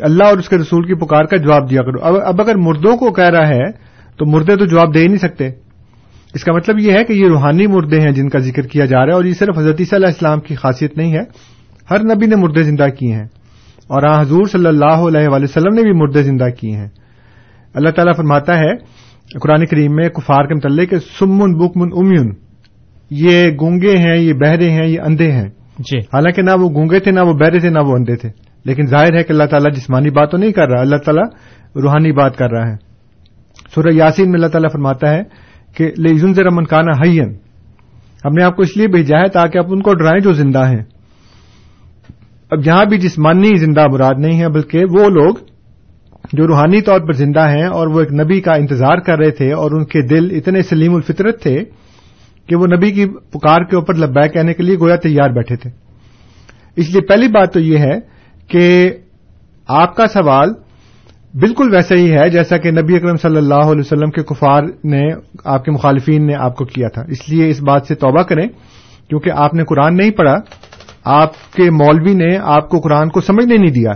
[0.00, 3.12] اللہ اور اس کے رسول کی پکار کا جواب دیا کرو۔ اب اگر مردوں کو
[3.12, 3.70] کہہ رہا ہے
[4.18, 5.50] تو مردے تو جواب دے ہی نہیں سکتے۔
[6.34, 8.98] اس کا مطلب یہ ہے کہ یہ روحانی مردے ہیں جن کا ذکر کیا جا
[8.98, 11.22] رہا ہے اور یہ صرف حضرت صلی اللہ اسلام کی خاصیت نہیں ہے۔
[11.90, 13.24] ہر نبی نے مردے زندہ کیے ہیں۔
[13.86, 16.88] اور آن حضور صلی اللہ علیہ وآلہ وسلم نے بھی مردے زندہ کیے ہیں۔
[17.74, 18.76] اللہ تعالیٰ فرماتا ہے
[19.40, 22.34] قرآن کریم میں کفار کے متعلق سمن بکمن امیون
[23.10, 27.10] یہ گونگے ہیں یہ بہرے ہیں یہ اندھے ہیں۔ جی۔ حالانکہ نہ وہ گونگے تھے
[27.10, 28.28] نہ وہ بہرے تھے نہ وہ اندھے تھے۔
[28.66, 31.24] لیکن ظاہر ہے کہ اللہ تعالیٰ جسمانی بات تو نہیں کر رہا، اللہ تعالیٰ
[31.82, 32.76] روحانی بات کر رہا ہے۔
[33.74, 35.22] سورہ یاسین میں اللہ تعالیٰ فرماتا ہے
[35.76, 37.36] کہ لیزن ذرا منکانہ حین
[38.24, 40.68] ہم نے آپ کو اس لیے بھیجا ہے تاکہ آپ ان کو ڈرائیں جو زندہ
[40.68, 40.84] ہیں۔
[42.50, 45.34] اب یہاں بھی جسمانی زندہ مراد نہیں ہے، بلکہ وہ لوگ
[46.32, 49.52] جو روحانی طور پر زندہ ہیں اور وہ ایک نبی کا انتظار کر رہے تھے
[49.52, 51.64] اور ان کے دل اتنے سلیم الفطرت تھے
[52.48, 55.70] کہ وہ نبی کی پکار کے اوپر لبیک کہنے کے لیے گویا تیار بیٹھے تھے۔
[56.76, 58.15] اس لیے پہلی بات تو یہ ہے
[58.48, 58.90] کہ
[59.68, 60.52] آپ کا سوال
[61.34, 65.02] بالکل ویسا ہی ہے جیسا کہ نبی اکرم صلی اللہ علیہ وسلم کے کفار نے
[65.44, 68.48] آپ کے مخالفین نے آپ کو کیا تھا۔ اس لیے اس بات سے توبہ کریں
[69.08, 70.34] کیونکہ آپ نے قرآن نہیں پڑھا
[71.04, 73.90] آپ کے مولوی نے آپ کو قرآن کو سمجھنے نہیں دیا۔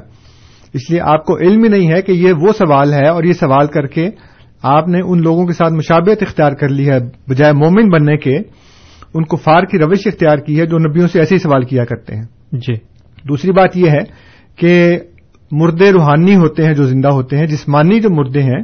[0.73, 3.33] اس لیے آپ کو علم ہی نہیں ہے کہ یہ وہ سوال ہے اور یہ
[3.33, 4.11] سوال کر کے
[4.63, 6.99] آپ نے ان لوگوں کے ساتھ مشابت اختیار کر لی ہے
[7.29, 8.37] بجائے مومن بننے کے
[9.15, 12.15] ان کفار کی روش اختیار کی ہے جو نبیوں سے ایسے ہی سوال کیا کرتے
[12.15, 12.23] ہیں۔
[12.53, 12.75] جی۔
[13.29, 14.30] دوسری بات یہ ہے
[14.61, 14.99] کہ
[15.51, 18.61] مردے روحانی ہوتے ہیں جو زندہ ہوتے ہیں، جسمانی جو مردے ہیں،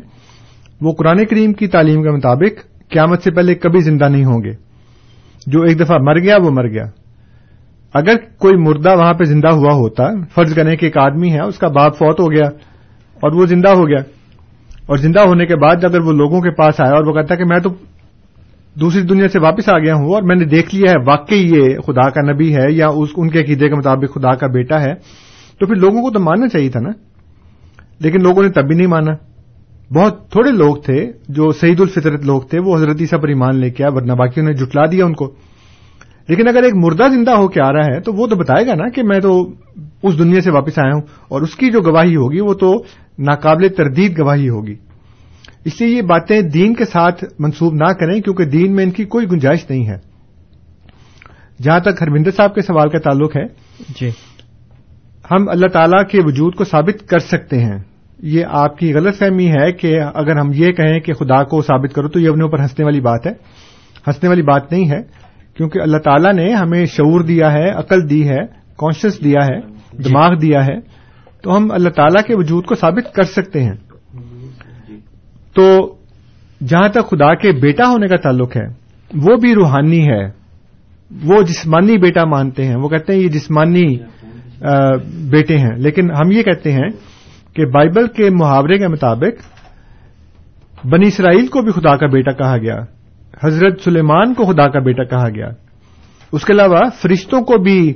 [0.80, 4.50] وہ قرآن کریم کی تعلیم کے مطابق قیامت سے پہلے کبھی زندہ نہیں ہوں گے۔
[5.46, 6.84] جو ایک دفعہ مر گیا، وہ مر گیا۔
[7.94, 11.58] اگر کوئی مردہ وہاں پہ زندہ ہوا ہوتا، فرض کرنے کے ایک آدمی ہے، اس
[11.58, 12.46] کا باپ فوت ہو گیا
[13.14, 14.00] اور وہ زندہ ہو گیا۔
[14.86, 17.44] اور زندہ ہونے کے بعد اگر وہ لوگوں کے پاس آیا اور وہ کہتا کہ
[17.44, 17.74] میں تو
[18.80, 21.78] دوسری دنیا سے واپس آ گیا ہوں اور میں نے دیکھ لیا ہے، واقعی یہ
[21.86, 24.92] خدا کا نبی ہے یا اس، ان کے عقیدے کے مطابق خدا کا بیٹا ہے
[25.58, 26.90] تو پھر لوگوں کو تو ماننا چاہیے تھا نا۔
[27.98, 29.12] لیکن لوگوں نے تب بھی نہیں مانا۔
[29.94, 33.70] بہت تھوڑے لوگ تھے جو سعید الفطرت لوگ تھے، وہ حضرت عیسیٰ پر ایمان لے
[33.70, 35.34] کے آیا ورنہ باقیوں نے جٹلا دیا ان کو۔
[36.28, 38.74] لیکن اگر ایک مردہ زندہ ہو کے آ رہا ہے، تو وہ تو بتائے گا
[38.74, 39.50] نا کہ میں تو
[40.02, 42.74] اس دنیا سے واپس آیا ہوں، اور اس کی جو گواہی ہوگی، وہ تو
[43.18, 44.74] ناقابل تردید گواہی ہوگی۔
[45.64, 49.04] اس لیے یہ باتیں دین کے ساتھ منسوب نہ کریں، کیونکہ دین میں ان کی
[49.04, 49.96] کوئی گنجائش نہیں ہے۔
[51.62, 53.44] جہاں تک ہرمندر صاحب کے سوال کا تعلق ہے
[54.00, 54.10] جی۔
[55.30, 57.78] ہم اللہ تعالی کے وجود کو ثابت کر سکتے ہیں۔
[58.22, 61.94] یہ آپ کی غلط فہمی ہے کہ اگر ہم یہ کہیں کہ خدا کو ثابت
[61.94, 63.32] کرو تو یہ اپنے اوپر ہنسنے والی بات ہے۔
[64.06, 65.02] ہنسنے والی بات نہیں ہے،
[65.56, 68.38] کیونکہ اللہ تعالیٰ نے ہمیں شعور دیا ہے، عقل دی ہے
[68.78, 69.60] کانشیس دیا ہے،
[70.04, 70.80] دماغ دیا ہے۔
[71.42, 73.74] تو ہم اللہ تعالیٰ کے وجود کو ثابت کر سکتے ہیں۔
[75.54, 75.94] تو
[76.66, 78.66] جہاں تک خدا کے بیٹا ہونے کا تعلق ہے،
[79.14, 80.46] وہ بھی روحانی ہے۔
[81.24, 83.96] وہ جسمانی بیٹا مانتے ہیں۔ وہ کہتے ہیں یہ جسمانی
[85.30, 86.88] بیٹے ہیں۔ لیکن ہم یہ کہتے ہیں
[87.54, 89.56] کہ بائبل کے محاورے کے مطابق
[90.86, 92.76] بنی اسرائیل کو بھی خدا کا بیٹا کہا گیا۔
[93.44, 95.48] حضرت سلیمان کو خدا کا بیٹا کہا گیا۔
[96.32, 97.92] اس کے علاوہ فرشتوں کو بھی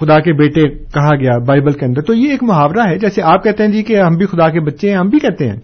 [0.00, 3.44] خدا کے بیٹے کہا گیا بائبل کے اندر۔ تو یہ ایک محاورہ ہے۔ جیسے آپ
[3.44, 5.56] کہتے ہیں جی کہ ہم بھی خدا کے بچے ہیں، ہم بھی کہتے ہیں۔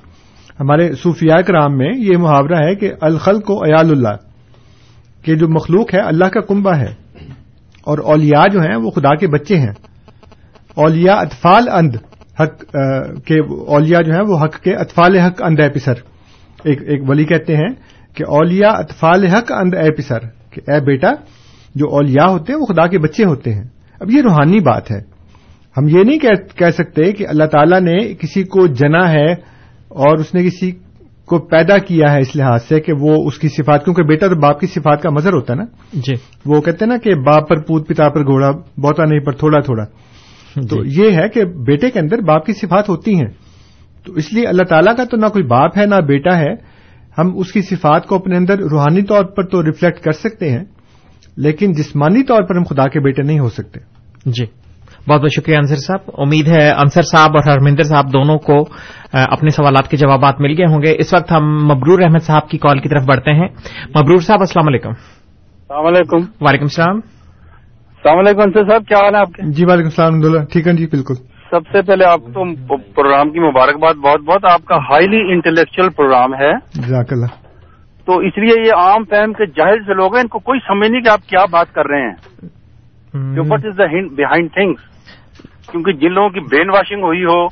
[0.61, 4.17] ہمارے صوفیاء کرام میں یہ محاورہ ہے کہ الخل کو ایال اللہ،
[5.23, 7.04] کہ جو مخلوق ہے، اللہ کا کنبہ ہے۔
[7.87, 9.73] اور اولیاء جو ہیں وہ خدا کے بچے ہیں۔
[10.75, 11.97] اولیاء اطفال اند،
[12.41, 12.77] حق
[13.27, 15.93] کے اولیاء جو ہیں وہ حق کے اطفال حق اند اے پسر۔
[16.65, 17.69] ایک ایک ولی کہتے ہیں
[18.15, 20.19] کہ اولیاء اطفال حق اند اے پسر،
[20.51, 21.13] کہ اے بیٹا،
[21.75, 23.65] جو اولیاء ہوتے ہیں وہ خدا کے بچے ہوتے ہیں۔
[24.01, 25.01] اب یہ روحانی بات ہے۔
[25.77, 26.19] ہم یہ نہیں
[26.57, 29.33] کہہ سکتے کہ اللہ تعالیٰ نے کسی کو جنا ہے
[29.89, 30.73] اور اس نے کسی
[31.27, 34.35] کو پیدا کیا ہے اس لحاظ سے کہ وہ اس کی صفات کیونکہ بیٹا تو
[34.35, 36.13] باپ کی صفات کا مظہر ہوتا ہے نا؟ جی۔
[36.47, 39.61] وہ کہتے ہیں نا کہ باپ پر پوت پتا پر گھوڑا بہتا نہیں پر تھوڑا
[39.61, 39.85] تھوڑا۔
[40.71, 43.29] تو یہ ہے کہ بیٹے کے اندر باپ کی صفات ہوتی ہیں۔
[44.07, 46.55] تو اس لیے اللہ تعالیٰ کا تو نہ کوئی باپ ہے نہ بیٹا ہے۔
[47.19, 50.65] ہم اس کی صفات کو اپنے اندر روحانی طور پر تو ریفلیکٹ کر سکتے ہیں
[51.37, 53.81] لیکن جسمانی طور پر ہم خدا کے بیٹے نہیں ہو سکتے۔
[54.27, 54.64] جی۔
[55.09, 58.57] بہت بہت شکریہ انصر صاحب۔ امید ہے انصر صاحب اور ہرمندر صاحب دونوں کو
[59.13, 62.59] اپنے سوالات کے جوابات مل گئے ہوں گے۔ اس وقت ہم مبرور احمد صاحب کی
[62.59, 63.49] کال کی طرف بڑھتے ہیں۔
[63.89, 69.21] مبرور صاحب السلام علیکم۔ السلام علیکم۔ وعلیکم السلام۔ السلام علیکم انصر صاحب کیا حال ہے
[69.21, 71.15] آپ کے؟ جی وعلیکم السلام الحمد ٹھیک ہے جی بالکل۔
[71.51, 76.35] سب سے پہلے آپ کو پروگرام کی مبارکباد بہت بہت۔ آپ کا ہائیلی انٹلیکچل پروگرام
[76.35, 77.27] ہے۔ جزاک اللہ۔
[78.05, 80.91] تو اس لیے یہ عام فہم کے جاہل سے لوگ ہیں ان کو کوئی سمجھ
[80.91, 82.15] نہیں کہ آپ کیا بات کر رہے ہیں۔
[83.37, 84.94] What is the behind things
[85.71, 87.47] کیونکہ جن لوگوں کی برین واشنگ ہوئی ہو،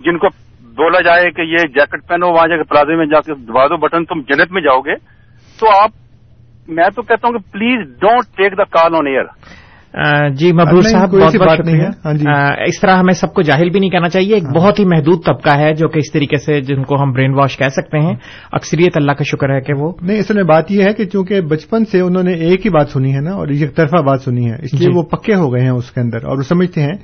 [0.00, 0.28] جن کو
[0.62, 3.76] بولا جائے کہ یہ جیکٹ پہنو، وہاں جا کے پلازے میں جا کے دبا دو،
[3.76, 4.94] بٹن، تم جنت میں جاؤ گے۔
[5.58, 5.90] تو آپ،
[6.68, 9.24] میں تو کہتا ہوں کہ please don't take the call on air
[10.34, 12.10] ji Mabroor صاحب بہت بات نہیں ہے۔
[12.68, 15.58] اس طرح ہمیں سب کو جاہل بھی نہیں کہنا چاہیے۔ ایک بہت ہی محدود طبقہ
[15.58, 18.14] ہے جو کہ اس طریقے سے جن کو ہم برین واش کہہ سکتے ہیں۔
[18.52, 21.40] اکثریت اللہ کا شکر ہے کہ وہ نہیں اصل میں بات یہ ہے کہ چونکہ
[21.40, 24.50] بچپن سے انہوں نے ایک ہی بات سنی ہے نا اور ایک طرفہ بات سنی
[24.50, 26.94] ہے اس لیے وہ پکے ہو گئے ہیں اس کے اندر اور وہ سمجھتے ہیں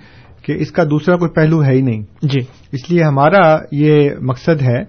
[0.43, 2.41] کہ اس کا دوسرا کوئی پہلو ہے ہی نہیں۔ جی۔
[2.73, 4.81] اس لیے ہمارا یہ مقصد ہے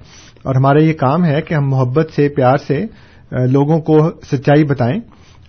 [0.44, 2.86] اور ہمارا یہ کام ہے کہ ہم محبت سے پیار سے
[3.32, 5.00] لوگوں کو سچائی بتائیں۔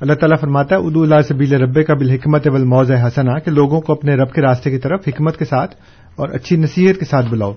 [0.00, 3.92] اللہ تعالیٰ فرماتا ہے، ادو اللہ سبیل رب کا بالحکمت والموز حسنا کہ لوگوں کو
[3.92, 5.74] اپنے رب کے راستے کی طرف حکمت کے ساتھ
[6.16, 7.52] اور اچھی نصیحت کے ساتھ بلاؤ۔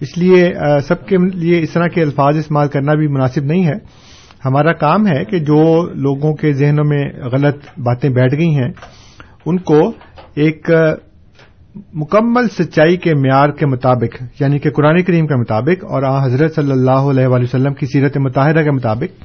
[0.00, 0.54] اس لیے
[0.84, 3.74] سب کے لیے اس طرح کے الفاظ استعمال کرنا بھی مناسب نہیں ہے۔
[4.44, 8.70] ہمارا کام ہے کہ جو لوگوں کے ذہنوں میں غلط باتیں بیٹھ گئی ہیں،
[9.46, 9.92] ان کو
[10.34, 10.70] ایک
[11.94, 16.54] مکمل سچائی کے معیار کے مطابق یعنی کہ قرآن کریم کے مطابق اور آ، حضرت
[16.54, 19.22] صلی اللہ علیہ وآلہ وسلم کی سیرت مطالعہ کے مطابق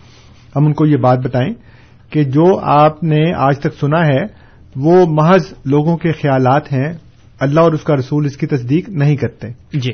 [0.56, 1.73] ہم ان کو یہ بات بتائیں۔
[2.14, 4.44] کہ جو آپ نے آج تک سنا ہے
[4.76, 6.94] وہ محض لوگوں کے خیالات ہیں
[7.40, 9.92] اللہ اور اس کا رسول اس کی تصدیق نہیں کرتے۔ جی۔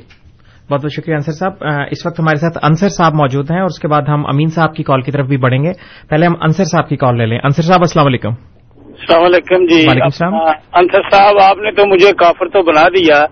[0.72, 1.52] بہت بہت شکریہ انصر صاحب۔
[1.92, 4.76] اس وقت ہمارے ساتھ انصر صاحب موجود ہیں اور اس کے بعد ہم امین صاحب
[4.76, 5.72] کی کال کی طرف بھی بڑھیں گے۔
[6.10, 8.30] پہلے ہم انصر صاحب کی کال لے لیں۔ انصر صاحب السلام علیکم۔
[8.76, 10.34] السلام علیکم جی۔ وعلیکم السلام۔
[10.74, 13.26] انصر صاحب آپ نے تو مجھے کافر تو بنا دیا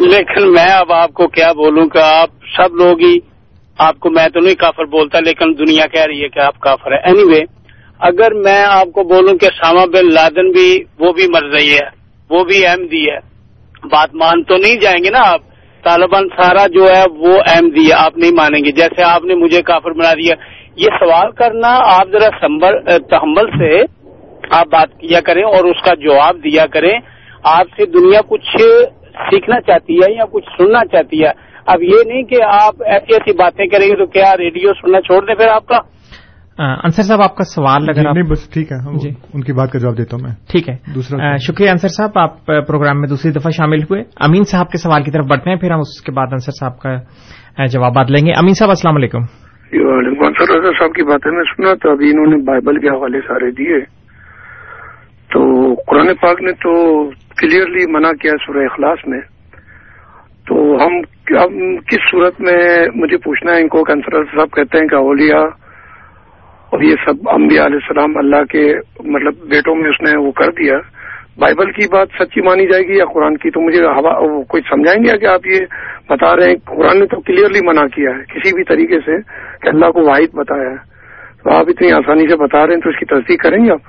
[0.00, 3.16] لیکن میں اب آپ کو کیا بولوں کہ آپ سب لوگ ہی
[3.78, 6.92] آپ کو میں تو نہیں کافر بولتا لیکن دنیا کہہ رہی ہے کہ آپ کافر
[6.92, 7.44] ہے اینی anyway,
[7.98, 11.86] اگر میں آپ کو بولوں کہ ساما بن لادن بھی وہ بھی مر رہی ہے،
[12.30, 13.18] وہ بھی احمدی ہے۔
[13.88, 15.40] بات مان تو نہیں جائیں گے نا آپ۔
[15.84, 19.62] طالبان سارا جو ہے وہ احمدی ہے، آپ نہیں مانیں گے۔ جیسے آپ نے مجھے
[19.62, 20.34] کافر بنا دیا۔
[20.76, 22.28] یہ سوال کرنا آپ ذرا
[22.98, 23.82] تحمل سے
[24.50, 26.98] آپ بات کیا کریں اور اس کا جواب دیا کریں۔
[27.42, 28.56] آپ سے دنیا کچھ
[29.30, 31.30] سیکھنا چاہتی ہے یا کچھ سننا چاہتی ہے؟
[31.66, 35.26] اب یہ نہیں کہ آپ ایسی ایسی باتیں کریں گے تو کیا ریڈیو سننا چھوڑ
[35.26, 35.78] دیں پھر آپ کا؟
[36.58, 39.52] انصر صاحب آپ کا سوال اگر آپ نہیں بس ٹھیک ہے ہم جی۔ ان کی
[39.52, 43.08] بات کا جواب دیتا ہوں میں۔ ٹھیک ہے۔ دوسرا شکریہ انصر صاحب آپ پروگرام میں
[43.08, 46.02] دوسری دفعہ شامل ہوئے۔ امین صاحب کے سوال کی طرف بڑھتے ہیں پھر ہم اس
[46.02, 46.96] کے بعد انصر صاحب کا
[47.66, 49.18] جوابات لیں گے۔ امین صاحب السلام علیکم۔
[49.72, 53.20] وعلیکم السلام۔ رضا صاحب کی باتیں میں سنا تو ابھی انہوں نے بائبل کے حوالے
[53.20, 53.80] سارے دیے۔
[55.32, 59.20] تو قرآن پاک نے تو کلیئرلی منع کیا سورہ اخلاص میں۔
[60.48, 61.00] تو ہم
[61.76, 65.63] کس صورت میں مجھے پوچھنا ہے ان کو کنسر صاحب کہتے ہیں کہ اولیاء
[66.74, 70.50] اور یہ سب انبیاء علیہ السلام اللہ کے مطلب بیٹوں میں اس نے وہ کر
[70.50, 70.74] دیا۔
[71.38, 75.04] بائبل کی بات سچی مانی جائے گی یا قرآن کی تو مجھے ہوا- کوئی سمجھائیں
[75.04, 75.58] گے کہ آپ یہ
[76.08, 79.22] بتا رہے ہیں؟ قرآن نے تو کلیئرلی منع کیا ہے۔ کسی بھی طریقے سے
[79.62, 80.76] کہ اللہ کو واحد بتایا ہے۔
[81.44, 83.80] تو آپ اتنی آسانی سے بتا رہے ہیں تو اس کی تصدیق کریں گے آپ؟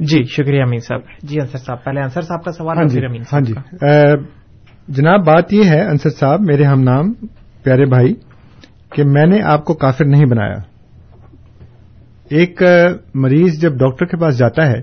[0.00, 3.06] جی شکریہ امین صاحب۔ جی انصر صاحب پہلے انصر صاحب کا سوال ہاں جی پھر
[3.06, 3.54] امین ہاں صاحب جی
[4.88, 7.12] جناب بات یہ ہے انصر صاحب میرے ہم نام
[7.64, 8.14] پیارے بھائی
[8.96, 10.67] کہ میں نے آپ کو کافر نہیں بنایا۔
[12.30, 12.62] ایک
[13.14, 14.82] مریض جب ڈاکٹر کے پاس جاتا ہے،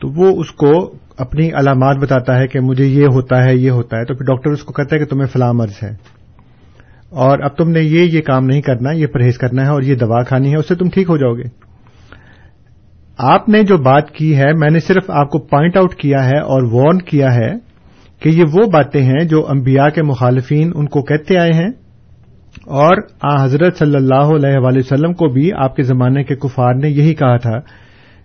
[0.00, 3.96] تو وہ اس کو اپنی علامات بتاتا ہے کہ مجھے یہ ہوتا ہے، یہ ہوتا
[3.96, 5.90] ہے۔ تو پھر ڈاکٹر اس کو کہتا ہے کہ تمہیں فلاں مرض ہے۔
[7.10, 9.94] اور اب تم نے یہ یہ کام نہیں کرنا، یہ پرہیز کرنا ہے اور یہ
[9.94, 11.66] دوا کھانی ہے، اس سے تم ٹھیک ہو جاؤ گے۔
[13.18, 16.38] آپ نے جو بات کی ہے، میں نے صرف آپ کو پوائنٹ آؤٹ کیا ہے
[16.38, 17.50] اور وارن کیا ہے
[18.20, 21.85] کہ یہ وہ باتیں ہیں جو انبیاء کے مخالفین ان کو کہتے آئے ہیں۔
[22.66, 26.74] اور آ، حضرت صلی اللہ علیہ وآلہ وسلم کو بھی آپ کے زمانے کے کفار
[26.74, 27.60] نے یہی کہا تھا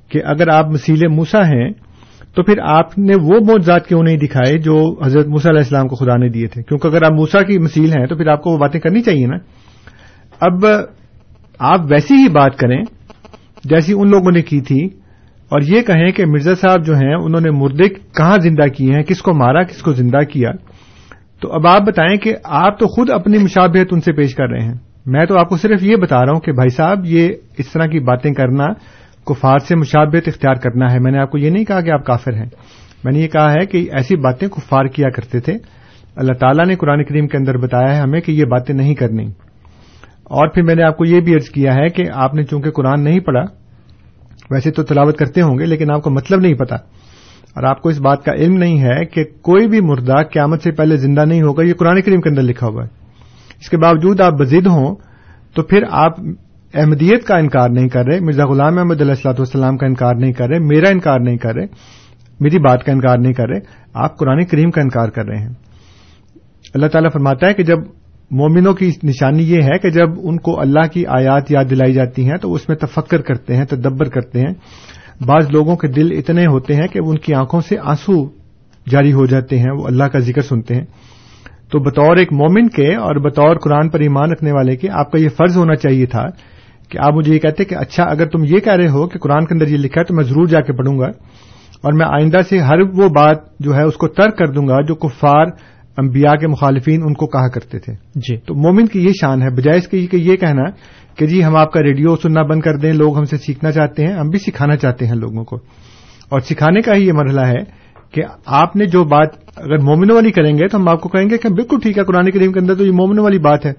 [0.09, 1.71] کہ اگر آپ مسیل موسا ہیں،
[2.35, 5.95] تو پھر آپ نے وہ موجزات کیوں نہیں دکھائے جو حضرت موسیٰ علیہ السلام کو
[5.95, 8.51] خدا نے دیے تھے؟ کیونکہ اگر آپ موسا کی مسیل ہیں، تو پھر آپ کو
[8.51, 9.37] وہ باتیں کرنی چاہیے نا۔
[10.39, 10.65] اب
[11.59, 12.81] آپ ویسی ہی بات کریں
[13.63, 14.85] جیسی ان لوگوں نے کی تھی،
[15.49, 19.03] اور یہ کہیں کہ مرزا صاحب جو ہیں، انہوں نے مردے کہاں زندہ کیے ہیں؟
[19.03, 20.51] کس کو مارا، کس کو زندہ کیا؟
[21.41, 24.65] تو اب آپ بتائیں کہ آپ تو خود اپنی مشابہت ان سے پیش کر رہے
[24.65, 24.73] ہیں۔
[25.05, 27.85] میں تو آپ کو صرف یہ بتا رہا ہوں کہ بھائی صاحب، یہ اس طرح
[27.85, 28.65] کی باتیں کرنا،
[29.25, 32.05] کفار سے مشابہت اختیار کرنا ہے۔ میں نے آپ کو یہ نہیں کہا کہ آپ
[32.05, 32.49] کافر ہیں۔
[33.03, 35.53] میں نے یہ کہا ہے کہ ایسی باتیں کفار کیا کرتے تھے۔
[36.15, 39.25] اللہ تعالیٰ نے قرآن کریم کے اندر بتایا ہے ہمیں کہ یہ باتیں نہیں کرنی۔
[40.23, 42.71] اور پھر میں نے آپ کو یہ بھی ارض کیا ہے کہ آپ نے چونکہ
[42.71, 43.41] قرآن نہیں پڑھا،
[44.51, 46.75] ویسے تو تلاوت کرتے ہوں گے، لیکن آپ کو مطلب نہیں پتا۔
[47.55, 50.71] اور آپ کو اس بات کا علم نہیں ہے کہ کوئی بھی مردہ قیامت سے
[50.71, 52.89] پہلے زندہ نہیں ہوگا، یہ قرآن کریم کے اندر لکھا ہوا ہے۔
[53.59, 54.95] اس کے باوجود آپ بزد ہوں
[55.55, 56.19] تو پھر آپ
[56.73, 60.31] احمدیت کا انکار نہیں کر رہے، مرزا غلام احمد علیہ السلاۃ والسلام کا انکار نہیں
[60.31, 61.65] کر رہے، میرا انکار نہیں کر رہے،
[62.39, 63.59] میری بات کا انکار نہیں کر رہے،
[63.93, 65.53] آپ قرآن کریم کا انکار کر رہے ہیں۔
[66.73, 67.77] اللہ تعالیٰ فرماتا ہے کہ جب
[68.31, 72.29] مومنوں کی نشانی یہ ہے کہ جب ان کو اللہ کی آیات یاد دلائی جاتی
[72.29, 74.53] ہیں تو اس میں تفکر کرتے ہیں، تدبر کرتے ہیں۔
[75.27, 78.29] بعض لوگوں کے دل اتنے ہوتے ہیں کہ ان کی آنکھوں سے آنسو
[78.89, 80.85] جاری ہو جاتے ہیں وہ اللہ کا ذکر سنتے ہیں۔
[81.71, 85.19] تو بطور ایک مومن کے اور بطور قرآن پر ایمان رکھنے والے کے آپ کا
[85.19, 86.23] یہ فرض ہونا چاہیے تھا
[86.89, 89.45] کہ آپ مجھے یہ کہتے کہ اچھا اگر تم یہ کہہ رہے ہو کہ قرآن
[89.45, 91.07] کے اندر یہ لکھا ہے تو میں ضرور جا کے پڑھوں گا
[91.83, 94.81] اور میں آئندہ سے ہر وہ بات جو ہے اس کو ترک کر دوں گا
[94.81, 95.45] جو کفار
[95.97, 99.49] انبیاء کے مخالفین ان کو کہا کرتے تھے۔ جی۔ تو مومن کی یہ شان ہے
[99.49, 100.63] بجائے اس کے کہ یہ کہنا
[101.15, 104.07] کہ جی ہم آپ کا ریڈیو سننا بند کر دیں، لوگ ہم سے سیکھنا چاہتے
[104.07, 105.55] ہیں، ہم بھی سکھانا چاہتے ہیں لوگوں کو۔
[106.29, 107.63] اور سکھانے کا ہی یہ مرحلہ ہے
[108.11, 111.29] کہ آپ نے جو بات، اگر مومنوں والی کریں گے تو ہم آپ کو کہیں
[111.29, 113.73] گے کہ بالکل ٹھیک ہے، قرآن کریم کے اندر تو یہ مومنوں والی بات ہے۔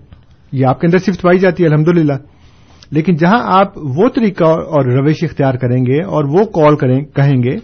[0.52, 2.10] یہ آپ کے اندر صرف پائی جاتی ہے الحمد
[2.90, 7.42] لیکن جہاں آپ وہ طریقہ اور روش اختیار کریں گے اور وہ کال کریں، کہیں
[7.42, 7.56] گے،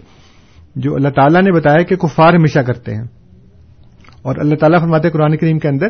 [0.75, 3.03] جو اللہ تعالیٰ نے بتایا کہ کفار ہمیشہ کرتے ہیں۔
[4.21, 5.87] اور اللہ تعالیٰ فرماتے قرآن کریم کے اندر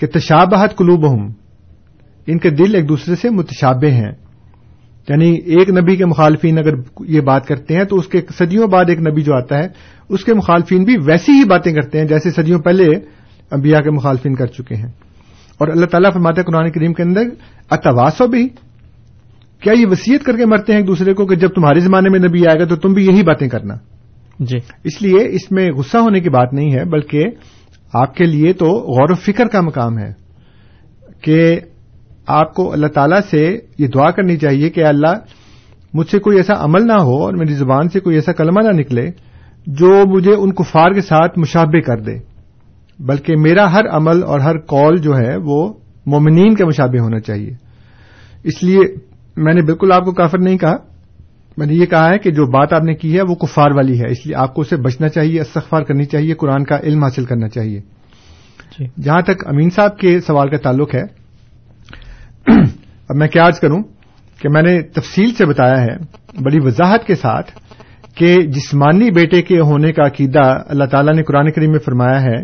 [0.00, 1.06] کہ تشابہت قلوب
[2.26, 4.12] ان کے دل ایک دوسرے سے متشابہ ہیں۔
[5.08, 6.74] یعنی ایک نبی کے مخالفین اگر
[7.06, 9.68] یہ بات کرتے ہیں تو اس کے صدیوں بعد ایک نبی جو آتا ہے
[10.08, 12.86] اس کے مخالفین بھی ویسی ہی باتیں کرتے ہیں جیسے صدیوں پہلے
[13.50, 14.88] انبیاء کے مخالفین کر چکے ہیں۔
[15.58, 17.22] اور اللہ تعالیٰ فرماتے قرآن کریم کے اندر
[17.70, 18.48] اتواسو بھی۔
[19.60, 22.18] کیا یہ وسیعت کر کے مرتے ہیں ایک دوسرے کو کہ جب تمہارے زمانے میں
[22.18, 23.74] نبی آئے گا تو تم بھی یہی باتیں کرنا۔
[24.38, 27.24] جی۔ اس لیے اس میں غصہ ہونے کی بات نہیں ہے بلکہ
[27.92, 30.12] آپ کے لیے تو غور و فکر کا مقام ہے
[31.20, 31.60] کہ
[32.30, 35.18] آپ کو اللہ تعالی سے یہ دعا کرنی چاہیے کہ اللہ
[35.94, 38.80] مجھ سے کوئی ایسا عمل نہ ہو اور میری زبان سے کوئی ایسا کلمہ نہ
[38.80, 39.10] نکلے
[39.66, 42.18] جو مجھے ان کفار کے ساتھ مشابہ کر دے۔
[42.98, 45.72] بلکہ میرا ہر عمل اور ہر کال جو ہے وہ
[46.06, 47.50] مومنین کے مشابہ ہونا چاہیے۔
[48.44, 48.78] اس لیے
[49.36, 50.76] میں نے بالکل آپ کو کافر نہیں کہا۔
[51.56, 54.00] میں نے یہ کہا ہے کہ جو بات آپ نے کی ہے وہ کفار والی
[54.00, 57.24] ہے۔ اس لیے آپ کو اسے بچنا چاہیے استغفار کرنی چاہیے قرآن کا علم حاصل
[57.24, 57.80] کرنا چاہیے۔
[58.78, 61.19] جی۔ جہاں تک امین صاحب کے سوال کا تعلق ہے
[63.08, 63.82] اب میں کیا عرض کروں
[64.40, 65.96] کہ میں نے تفصیل سے بتایا ہے
[66.42, 67.52] بڑی وضاحت کے ساتھ
[68.14, 72.42] کہ جسمانی بیٹے کے ہونے کا عقیدہ اللہ تعالیٰ نے قرآن کریم میں فرمایا ہے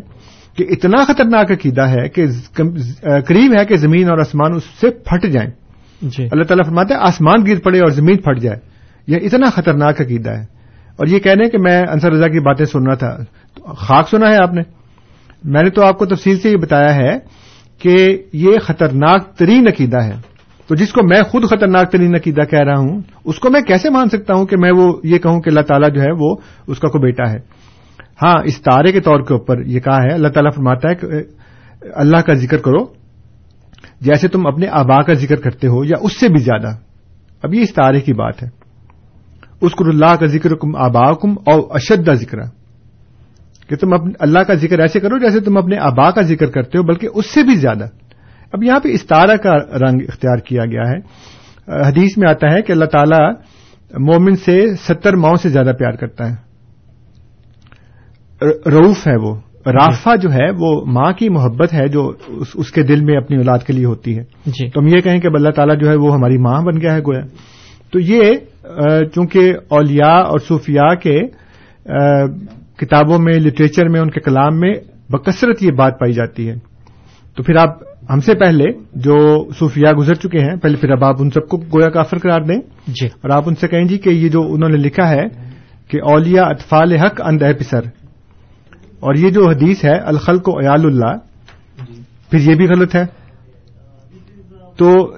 [0.57, 2.27] کہ اتنا خطرناک عقیدہ ہے کہ
[3.01, 5.51] قریب ہے کہ زمین اور آسمان اس سے پھٹ جائیں۔
[6.03, 8.59] جی۔ اللہ تعالیٰ فرماتے ہیں آسمان گر پڑے اور زمین پھٹ جائے۔
[9.07, 10.43] یہ اتنا خطرناک عقیدہ ہے۔
[10.97, 13.17] اور یہ کہنے کہ میں انصر رضا کی باتیں سن رہا تھا۔
[13.77, 14.61] خاک سنا ہے آپ نے۔
[15.45, 17.19] میں نے تو آپ کو تفصیل سے یہ بتایا ہے
[17.79, 20.13] کہ یہ خطرناک ترین عقیدہ ہے۔
[20.67, 23.91] تو جس کو میں خود خطرناک ترین عقیدہ کہہ رہا ہوں، اس کو میں کیسے
[23.91, 26.79] مان سکتا ہوں کہ میں وہ یہ کہوں کہ اللہ تعالیٰ جو ہے وہ اس
[26.79, 27.39] کا کوئی بیٹا ہے؟
[28.23, 31.07] ہاں اس تارے کے طور کے اوپر یہ کہا ہے، اللہ تعالیٰ فرماتا ہے کہ،
[31.95, 33.07] اللہ کا ذکر کرو۔
[34.01, 36.69] جیسے تم اپنے آبا کا ذکر کرتے ہو یا اس سے بھی زیادہ۔
[37.43, 38.49] اب یہ اس تارے کی بات ہے۔
[39.61, 42.39] اس اللہ کا ذکر کم آبا کم اور اشد ذکر
[43.69, 43.89] کہ تم
[44.19, 47.27] اللہ کا ذکر ایسے کرو جیسے تم اپنے آبا کا ذکر کرتے ہو بلکہ اس
[47.27, 47.85] سے بھی زیادہ۔
[48.53, 50.97] اب یہاں پہ استارہ کا رنگ اختیار کیا گیا ہے۔
[51.89, 53.33] حدیث میں آتا ہے کہ اللہ تعالی
[53.99, 56.35] مومن سے ستر ماؤں سے زیادہ پیار کرتا ہے۔
[58.71, 59.37] روف ہے وہ۔
[59.67, 62.13] رافا جو ہے وہ ماں کی محبت ہے جو
[62.55, 65.21] اس کے دل میں اپنی اولاد کے لیے ہوتی ہے۔ جی۔ تو ہم یہ کہیں
[65.21, 67.21] کہ اللہ تعالیٰ جو ہے وہ ہماری ماں بن گیا ہے گویا۔
[67.93, 68.33] تو یہ
[69.15, 71.21] چونکہ اولیاء اور صوفیاء کے
[72.79, 74.75] کتابوں میں لٹریچر میں ان کے کلام میں
[75.11, 76.55] بکثرت یہ بات پائی جاتی ہے۔
[77.37, 77.79] تو پھر آپ
[78.11, 78.65] ہم سے پہلے
[78.95, 82.41] جو صوفیاء گزر چکے ہیں پہلے پھر اب آپ ان سب کو گویا کافر قرار
[82.41, 85.27] دیں۔ جی۔ اور آپ ان سے کہیں جی کہ یہ جو انہوں نے لکھا ہے
[85.89, 87.81] کہ اولیاء اطفال حق اند پسر
[89.01, 91.17] اور یہ جو حدیث ہے الخل کو ایال اللہ
[92.31, 93.05] پھر یہ بھی غلط ہے۔
[94.77, 95.17] تو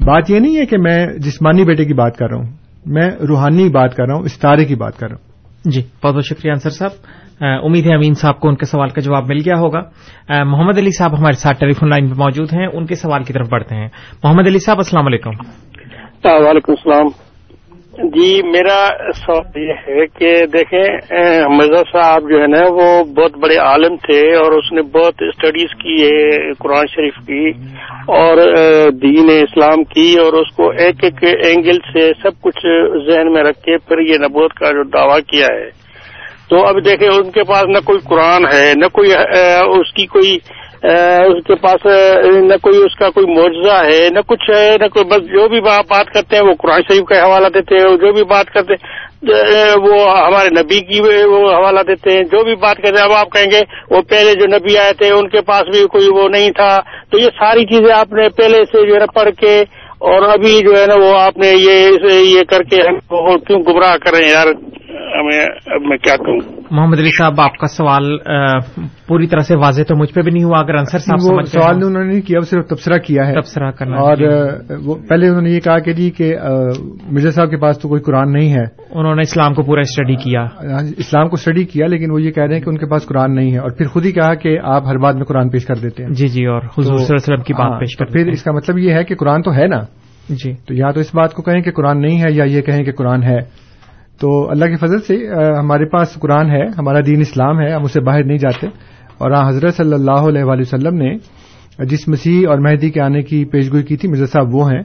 [0.00, 2.52] بات یہ نہیں ہے کہ میں جسمانی بیٹے کی بات کر رہا ہوں
[2.86, 5.33] میں روحانی بات کر رہا ہوں استارے کی بات کر رہا ہوں۔
[5.64, 6.90] جی بہت بہت شکریہ انصر صاحب۔
[7.62, 9.80] امید ہے امین صاحب کو ان کے سوال کا جواب مل گیا ہوگا۔
[10.44, 13.32] محمد علی صاحب ہمارے ساتھ ٹیلی فون لائن پہ موجود ہیں، ان کے سوال کی
[13.32, 13.88] طرف بڑھتے ہیں۔
[14.22, 15.30] محمد علی صاحب، السلام علیکم۔
[16.24, 17.33] وعلیکم السلام۔
[17.96, 18.78] جی میرا
[19.16, 22.86] سوال یہ ہے کہ دیکھیں مرزا صاحب جو ہے نا، وہ
[23.16, 27.44] بہت بڑے عالم تھے اور اس نے بہت اسٹڈیز کی ہے، قرآن شریف کی
[28.16, 28.42] اور
[29.02, 32.66] دین اسلام کی اور اس کو ایک ایک اینگل سے سب کچھ
[33.06, 35.70] ذہن میں رکھ کے پھر یہ نبوت کا جو دعویٰ کیا ہے۔
[36.50, 39.12] تو اب دیکھیں، ان کے پاس نہ کوئی قرآن ہے، نہ کوئی
[39.80, 40.36] اس کی کوئی
[40.84, 41.86] اس کے پاس
[42.44, 45.60] نہ کوئی اس کا کوئی معجزہ ہے، نہ کچھ ہے، نہ کوئی، بس جو بھی
[45.60, 49.76] بات کرتے ہیں، وہ قرآن شریف کا حوالہ دیتے ہیں، جو بھی بات کرتے ہیں
[49.82, 53.30] وہ ہمارے نبی کی وہ حوالہ دیتے ہیں، جو بھی بات کرتے ہیں، اب آپ
[53.32, 53.60] کہیں گے،
[53.90, 56.72] وہ پہلے جو نبی آئے تھے، ان کے پاس بھی کوئی وہ نہیں تھا،
[57.10, 59.54] تو یہ ساری چیزیں آپ نے پہلے سے جو ہے پڑھ کے،
[60.10, 62.82] اور ابھی جو ہے نا وہ آپ نے یہ یہ کر کے
[63.46, 64.52] کیوں گمراہ کریں یار؟
[64.96, 68.18] اب میں کیا کہوں؟ محمد علی صاحب آپ کا سوال
[69.08, 71.74] پوری طرح سے واضح تو مجھ پہ بھی نہیں ہوا اگر انصر صاحب وہ سوال
[71.74, 74.16] انہوں نے نہیں کیا صرف تبصرہ کیا ہے۔ تبصرہ کرنا اور
[74.84, 76.34] وہ پہلے انہوں نے یہ کہا کہ جی کہ
[77.10, 80.14] مرزا صاحب کے پاس تو کوئی قرآن نہیں ہے۔ انہوں نے اسلام کو پورا اسٹڈی
[80.14, 80.46] کیا۔
[80.98, 83.34] اسلام کو اسٹڈی کیا لیکن وہ یہ کہہ رہے ہیں کہ ان کے پاس قرآن
[83.34, 85.74] نہیں ہے۔ اور پھر خود ہی کہا کہ آپ ہر بات میں قرآن پیش کر
[85.74, 88.26] دیتے ہیں۔ جی جی اور حضور صلی اللہ علیہ وسلم کی بات پیش کر پھر
[88.28, 89.80] اس کا مطلب یہ ہے کہ قرآن تو ہے نا۔
[90.28, 92.84] جی۔ تو یا تو اس بات کو کہیں کہ قرآن نہیں ہے یا یہ کہیں
[92.84, 93.63] کہ قرآن ہے۔
[94.20, 98.00] تو اللہ کی فضل سے ہمارے پاس قرآن ہے ہمارا دین اسلام ہے ہم اسے
[98.00, 98.66] باہر نہیں جاتے۔
[99.18, 101.14] اور حضرت صلی اللہ علیہ وآلہ وسلم نے
[101.84, 104.82] جس مسیح اور مہدی کے آنے کی پیشگوئی کی تھی مرزا صاحب وہ ہیں۔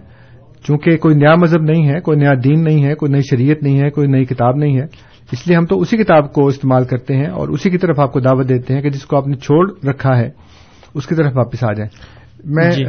[0.63, 3.79] چونکہ کوئی نیا مذہب نہیں ہے کوئی نیا دین نہیں ہے کوئی نئی شریعت نہیں
[3.79, 4.85] ہے کوئی نئی کتاب نہیں ہے۔
[5.31, 8.13] اس لیے ہم تو اسی کتاب کو استعمال کرتے ہیں اور اسی کی طرف آپ
[8.13, 10.29] کو دعوت دیتے ہیں کہ جس کو آپ نے چھوڑ رکھا ہے
[10.95, 11.89] اس کی طرف واپس آ جائیں۔
[12.45, 12.83] میں جی۔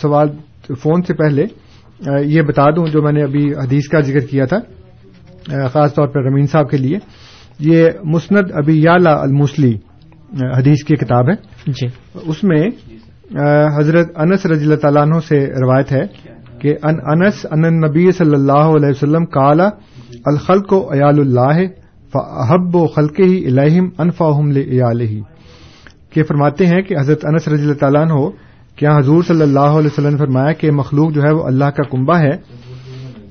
[0.00, 0.28] سوال
[0.74, 1.44] فون سے پہلے
[2.24, 4.56] یہ بتا دوں جو میں نے ابھی حدیث کا ذکر کیا تھا۔
[5.72, 6.98] خاص طور پر رمین صاحب کے لیے
[7.58, 9.74] یہ مسند ابی یالا الموسلی
[10.56, 11.34] حدیث کی کتاب ہے۔
[11.72, 11.86] جی۔
[12.26, 12.66] اس میں
[13.76, 16.02] حضرت انس رضی اللہ تعالیٰ عنہ سے روایت ہے
[16.58, 19.68] کہ ان انس ان نبی صلی اللہ علیہ وسلم کالا
[20.24, 21.60] الخل کو ایال اللہ
[22.12, 24.50] فحب و خلق ہی الہم انفاہم
[25.00, 25.20] ہی
[26.10, 28.28] کہ فرماتے ہیں کہ حضرت انس رضی اللہ تعالیٰ عنہ
[28.76, 31.82] کیا حضور صلی اللہ علیہ وسلم نے فرمایا کہ مخلوق جو ہے وہ اللہ کا
[31.82, 32.36] کنبہ ہے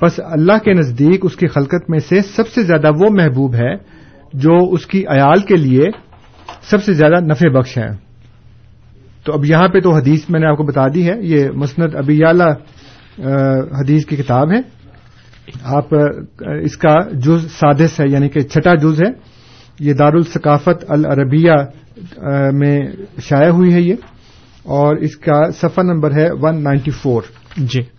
[0.01, 3.75] بس اللہ کے نزدیک اس کی خلقت میں سے سب سے زیادہ وہ محبوب ہے
[4.33, 5.83] جو اس کی عیال کے لیے
[6.61, 7.87] سب سے زیادہ نفع بخش ہے۔
[9.23, 11.95] تو اب یہاں پہ تو حدیث میں نے آپ کو بتا دی ہے، یہ مسند
[11.95, 12.49] ابی اعلی
[13.81, 14.59] حدیث کی کتاب ہے۔
[15.63, 15.85] آپ
[16.63, 19.11] اس کا جز سادس ہے یعنی کہ چھٹا جز ہے۔
[19.79, 21.51] یہ دارالثقافت العربیہ
[22.53, 22.79] میں
[23.21, 23.95] شائع ہوئی ہے یہ۔
[24.63, 27.21] اور اس کا صفحہ نمبر ہے ون نائنٹی فور
[27.57, 27.98] جی۔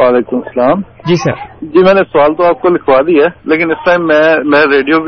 [0.00, 1.32] وعلیکم السلام۔ جی سر۔
[1.62, 4.66] جی میں نے سوال تو آپ کو لکھوا دیا ہے لیکن اس ٹائم میں میں
[4.76, 5.00] ریڈیو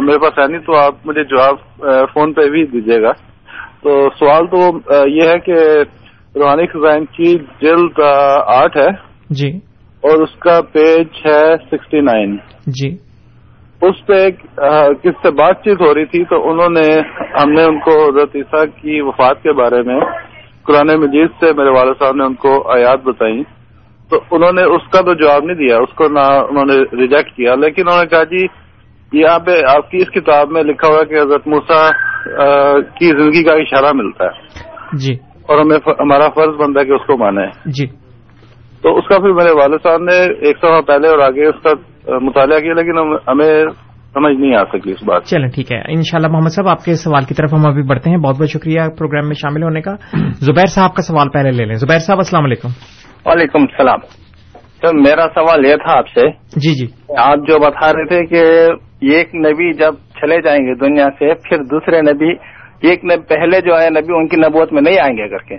[0.00, 1.54] میرے پاس ہے نہیں تو آپ مجھے جواب
[2.14, 3.12] فون پہ بھی دیجیے گا۔
[3.82, 4.58] تو سوال تو
[5.08, 5.52] یہ ہے کہ
[6.38, 8.00] روحانی خزائن کی جلد
[8.46, 8.88] آٹھ ہے۔
[9.30, 9.56] جی۔
[10.04, 12.36] اور اس کا پیج ہے سکسٹی نائن
[12.66, 12.88] جی۔
[13.82, 14.30] اس پہ
[15.02, 17.00] کس سے بات چیت ہو رہی تھی تو انہوں نے
[17.42, 20.00] ہم نے ان کو حضرت عیسیٰ کی وفات کے بارے میں
[20.62, 23.42] قرآن مجید سے میرے والد صاحب نے ان کو آیات بتائی
[24.10, 27.36] تو انہوں نے اس کا تو جواب نہیں دیا اس کو نہ انہوں نے ریجیکٹ
[27.36, 28.46] کیا لیکن انہوں نے کہا جی
[29.12, 31.88] یہاں پہ آپ کی اس کتاب میں لکھا ہوا ہے کہ حضرت موسا
[32.82, 37.06] کی زندگی کا اشارہ ملتا ہے۔ جی۔ اور ہمیں ہمارا فرض بنتا ہے کہ اس
[37.06, 37.86] کو مانے۔ جی۔
[38.82, 41.70] تو اس کا پھر میرے والد صاحب نے ایک سو پہلے اور آگے اس کا
[42.18, 42.98] مطالعہ کیا لیکن
[43.28, 43.64] ہمیں
[44.14, 47.24] سمجھ نہیں آ سکی اس بات۔ چلیں ٹھیک ہے۔ انشاءاللہ محمد صاحب آپ کے سوال
[47.24, 49.94] کی طرف ہم ابھی بڑھتے ہیں۔ بہت بہت شکریہ پروگرام میں شامل ہونے کا۔
[50.32, 52.68] زبیر صاحب کا سوال پہلے لے لیں۔ زبیر صاحب السلام علیکم۔
[53.26, 53.98] وعلیکم السلام۔
[54.80, 58.68] سر میرا سوال یہ تھا آپ سے۔ جی جی۔ آپ جو بتا رہے تھے کہ
[59.12, 62.30] ایک نبی جب چلے جائیں گے دنیا سے پھر دوسرے نبی
[62.88, 65.54] ایک نبی پہلے جو آئے نبی ان کی نبوت میں نہیں آئیں گے کر کے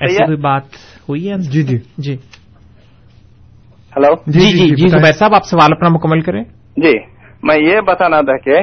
[0.00, 0.62] ایسی کوئی بات
[1.08, 2.16] ہوئی ہے؟ جی جی۔ جی۔
[3.96, 6.44] ہلو؟ جی جی جی, جی،, جی، زبیر صاحب آپ سوال اپنا مکمل کریں۔
[6.76, 6.92] جی
[7.42, 8.56] میں یہ بتانا تھا کہ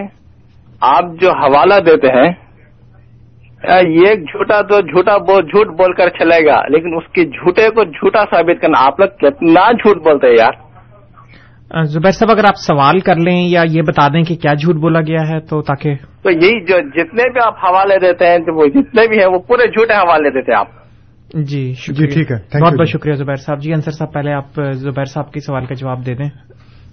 [0.82, 2.32] آپ جو حوالہ دیتے ہیں
[3.70, 7.84] یہ جھوٹا تو جھوٹا بول جھوٹ بول کر چلے گا لیکن اس کے جھوٹے کو
[7.84, 10.52] جھوٹا ثابت کرنا آپ لوگ کتنا جھوٹ بولتے ہیں یار؟
[11.84, 15.00] زبیر صاحب اگر آپ سوال کر لیں یا یہ بتا دیں کہ کیا جھوٹ بولا
[15.00, 19.08] گیا ہے تو تاکہ تو یہی جو جتنے بھی آپ حوالے دیتے ہیں وہ جتنے
[19.08, 20.68] بھی ہیں وہ پورے جھوٹے حوالے دیتے ہیں آپ۔
[21.34, 24.72] جی, جی، شکریہ۔ ٹھیک ہے بہت بہت شکریہ زبیر صاحب۔ جی انصر صاحب پہلے آپ
[24.72, 26.30] زبیر صاحب کے سوال کا جواب دے دیں۔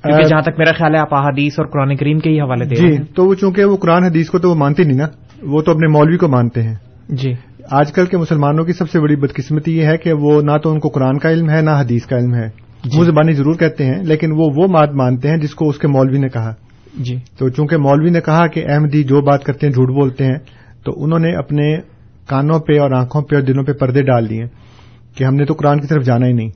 [0.05, 2.75] کیونکہ جہاں تک میرا خیال ہے آپ احادیث اور قرآن کریم کے ہی حوالے دے
[2.75, 5.07] جی تو وہ چونکہ وہ قرآن حدیث کو تو وہ مانتے نہیں نا
[5.43, 6.75] وہ تو اپنے مولوی کو مانتے ہیں۔
[7.09, 7.33] جی۔
[7.71, 10.73] آج کل کے مسلمانوں کی سب سے بڑی بدقسمتی یہ ہے کہ وہ نہ تو
[10.73, 12.49] ان کو قرآن کا علم ہے نہ حدیث کا علم ہے۔
[12.85, 15.79] جی۔ وہ زبانی ضرور کہتے ہیں لیکن وہ وہ بات مانتے ہیں جس کو اس
[15.79, 16.55] کے مولوی نے کہا۔
[16.99, 20.39] جی۔ تو چونکہ مولوی نے کہا کہ احمدی جو بات کرتے ہیں جھوٹ بولتے ہیں
[20.85, 21.77] تو انہوں نے اپنے
[22.27, 24.45] کانوں پہ اور آنکھوں پہ اور دلوں پہ پردے ڈال دیے
[25.17, 26.49] کہ ہم نے تو قرآن کی طرف جانا ہی نہیں۔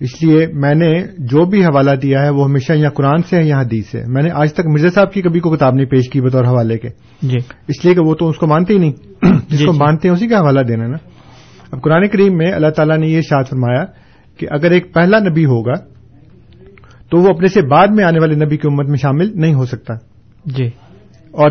[0.00, 3.44] اس لیے میں نے جو بھی حوالہ دیا ہے وہ ہمیشہ یہاں قرآن سے ہے
[3.44, 6.08] یا حدیث سے میں نے آج تک مرزا صاحب کی کبھی کو کتاب نہیں پیش
[6.08, 6.88] کی بطور حوالے کے۔
[7.22, 7.36] جی۔
[7.68, 10.08] اس لیے کہ وہ تو اس کو مانتے ہی نہیں۔ جی، جس کو جی۔ مانتے
[10.08, 10.96] ہیں اسی کا حوالہ دینا نا۔
[11.72, 13.84] اب قرآن کریم میں اللہ تعالیٰ نے یہ شاد فرمایا
[14.38, 15.74] کہ اگر ایک پہلا نبی ہوگا
[17.10, 19.64] تو وہ اپنے سے بعد میں آنے والے نبی کی امت میں شامل نہیں ہو
[19.64, 19.94] سکتا۔
[20.44, 20.66] جی۔
[21.30, 21.50] اور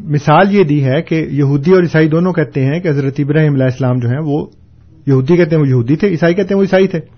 [0.00, 3.64] مثال یہ دی ہے کہ یہودی اور عیسائی دونوں کہتے ہیں کہ حضرت ابراہیم علیہ
[3.64, 4.46] السلام جو ہیں وہ
[5.06, 7.15] یہودی کہتے ہیں وہ یہودی تھے عیسائی کہتے ہیں وہ عیسائی تھے۔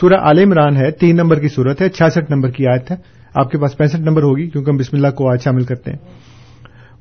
[0.00, 2.96] سورہ عال عمران ہے، تین نمبر کی صورت ہے، چھیاسٹھ نمبر کی آیت ہے۔
[3.34, 5.98] آپ کے پاس پینسٹھ نمبر ہوگی کیونکہ ہم بسم اللہ کو آج شامل کرتے ہیں۔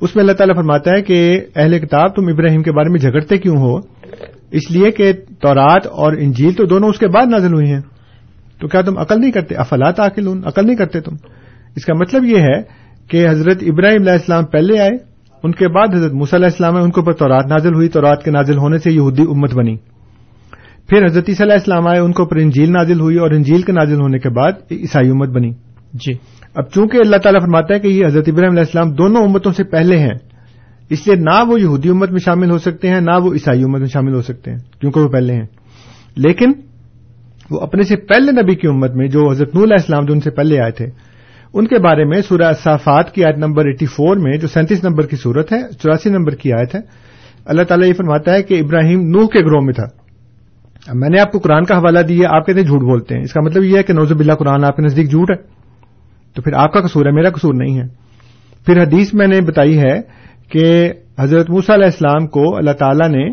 [0.01, 3.37] اس میں اللہ تعالیٰ فرماتا ہے کہ، اہل کتاب، تم ابراہیم کے بارے میں جھگڑتے
[3.37, 3.77] کیوں ہو؟
[4.51, 7.81] اس لیے کہ تورات اور انجیل تو دونوں اس کے بعد نازل ہوئی ہیں۔
[8.59, 11.15] تو کیا تم عقل نہیں کرتے؟ افلاط عقل عقل نہیں کرتے تم؟
[11.75, 12.61] اس کا مطلب یہ ہے
[13.07, 14.91] کہ حضرت ابراہیم علیہ السلام پہلے آئے،
[15.43, 18.23] ان کے بعد حضرت مصع علیہ السلام ہے ان کے اوپر تورات نازل ہوئی۔ تورات
[18.23, 19.77] کے نازل ہونے سے یہودی امت بنی۔
[20.91, 23.71] پھر حضرت صلی اللہ اسلام آئے ان کو پر انجیل نازل ہوئی اور انجیل کے
[23.71, 25.51] نازل ہونے کے بعد عیسائی امت بنی۔
[25.93, 26.13] جی۔
[26.55, 29.63] اب چونکہ اللہ تعالیٰ فرماتا ہے کہ یہ حضرت ابراہیم علیہ السلام دونوں امتوں سے
[29.63, 30.13] پہلے ہیں
[30.89, 33.79] اس لیے نہ وہ یہودی امت میں شامل ہو سکتے ہیں نہ وہ عیسائی امت
[33.79, 35.45] میں شامل ہو سکتے ہیں کیونکہ وہ پہلے ہیں۔
[36.15, 36.51] لیکن
[37.51, 40.31] وہ اپنے سے پہلے نبی کی امت میں جو حضرت نول اسلام جو ان سے
[40.31, 40.85] پہلے آئے تھے
[41.53, 45.05] ان کے بارے میں سورہ صافات کی آیت نمبر ایٹی فور میں جو سینتیس نمبر
[45.05, 46.79] کی صورت ہے چوراسی نمبر کی آیت ہے
[47.45, 50.00] اللہ تعالیٰ یہ فرماتا ہے کہ ابراہیم نوح کے گروہ میں تھا۔
[50.93, 53.33] میں نے آپ کو قرآن کا حوالہ دیا آپ کہتے ہیں جھوٹ بولتے ہیں۔ اس
[53.33, 55.35] کا مطلب یہ ہے کہ نوزب اللہ قرآن آپ کے نزدیک جھوٹ ہے۔
[56.35, 57.83] تو پھر آپ کا قصور ہے میرا قصور نہیں ہے۔
[58.65, 60.01] پھر حدیث میں نے بتائی ہے
[60.49, 63.29] کہ حضرت موسیٰ علیہ السلام کو اللہ تعالیٰ نے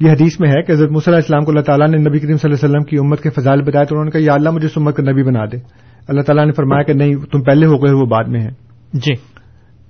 [0.00, 2.36] یہ حدیث میں ہے کہ حضرت موسیٰ علیہ السلام کو اللہ تعالیٰ نے نبی کریم
[2.36, 4.50] صلی اللہ علیہ وسلم کی امت کے فضائل بتایا تو انہوں نے کہا یا اللہ
[4.50, 5.56] مجھے امت کا نبی بنا دے۔
[6.08, 8.48] اللہ تعالیٰ نے فرمایا کہ نہیں تم پہلے ہو گئے وہ بعد میں ہے
[8.92, 9.14] جی۔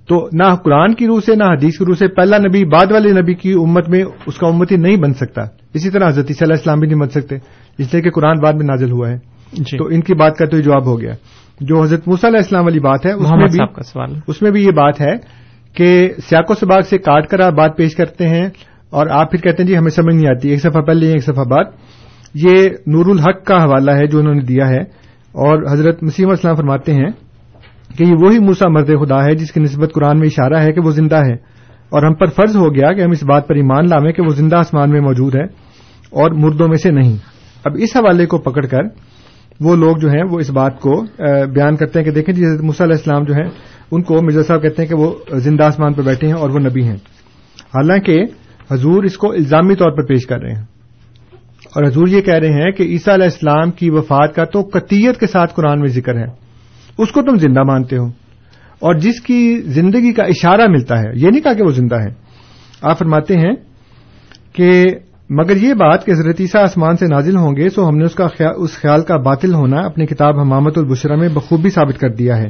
[0.07, 3.21] تو نہ قرآن کی روح سے نہ حدیث کی روح سے پہلا نبی بعد والے
[3.21, 5.41] نبی کی امت میں اس کا امت ہی نہیں بن سکتا۔
[5.73, 7.35] اسی طرح حضرت صلی اللہ السلام بھی نہیں مت سکتے
[7.77, 9.17] اس لیے کہ قرآن بعد میں نازل ہوا ہے۔
[9.53, 11.13] جی۔ تو ان کی بات کا تو جواب ہو گیا۔
[11.61, 14.51] جو حضرت موسیٰ علیہ السلام والی بات ہے اس میں بھی کا سوال۔ اس میں
[14.51, 15.13] بھی یہ بات ہے
[15.73, 18.49] کہ سیاق و سباق سے کاٹ کر آپ بات پیش کرتے ہیں
[18.89, 21.43] اور آپ پھر کہتے ہیں جی ہمیں سمجھ نہیں آتی ایک صفحہ پہلے ایک صفحہ
[21.43, 21.63] بعد۔
[22.33, 24.79] یہ نور الحق کا حوالہ ہے جو انہوں نے دیا ہے۔
[25.31, 27.09] اور حضرت مسیم اسلام فرماتے ہیں
[27.97, 30.81] کہ یہ وہی موسا مرد خدا ہے جس کی نسبت قرآن میں اشارہ ہے کہ
[30.81, 31.33] وہ زندہ ہے۔
[31.89, 34.29] اور ہم پر فرض ہو گیا کہ ہم اس بات پر ایمان لامیں کہ وہ
[34.29, 35.62] زندہ آسمان میں موجود ہے۔
[36.13, 37.17] اور مردوں میں سے نہیں۔
[37.65, 38.81] اب اس حوالے کو پکڑ کر
[39.59, 41.03] وہ لوگ جو ہیں وہ اس بات کو
[41.53, 43.49] بیان کرتے ہیں کہ دیکھیں جی مصعل علیہ السلام جو ہیں،
[43.91, 46.59] ان کو مرزا صاحب کہتے ہیں کہ وہ زندہ آسمان پر بیٹھے ہیں اور وہ
[46.59, 46.95] نبی ہیں۔
[47.75, 48.23] حالانکہ
[48.71, 50.63] حضور اس کو الزامی طور پر پیش کر رہے ہیں۔
[51.65, 55.19] اور حضور یہ کہہ رہے ہیں کہ عیسیٰ علیہ السلام کی وفات کا تو قطیت
[55.19, 56.25] کے ساتھ قرآن میں ذکر ہے۔
[56.97, 58.05] اس کو تم زندہ مانتے ہو۔
[58.79, 62.09] اور جس کی زندگی کا اشارہ ملتا ہے، یہ نہیں کہا کہ وہ زندہ ہے۔
[62.81, 63.53] آپ فرماتے ہیں
[64.53, 64.83] کہ
[65.33, 68.15] مگر یہ بات کہ حضرت عیسیٰ آسمان سے نازل ہوں گے، سو ہم نے اس
[68.15, 72.09] کا خیال اس خیال کا باطل ہونا اپنی کتاب حمامت البشرا میں بخوبی ثابت کر
[72.09, 72.45] دیا ہے۔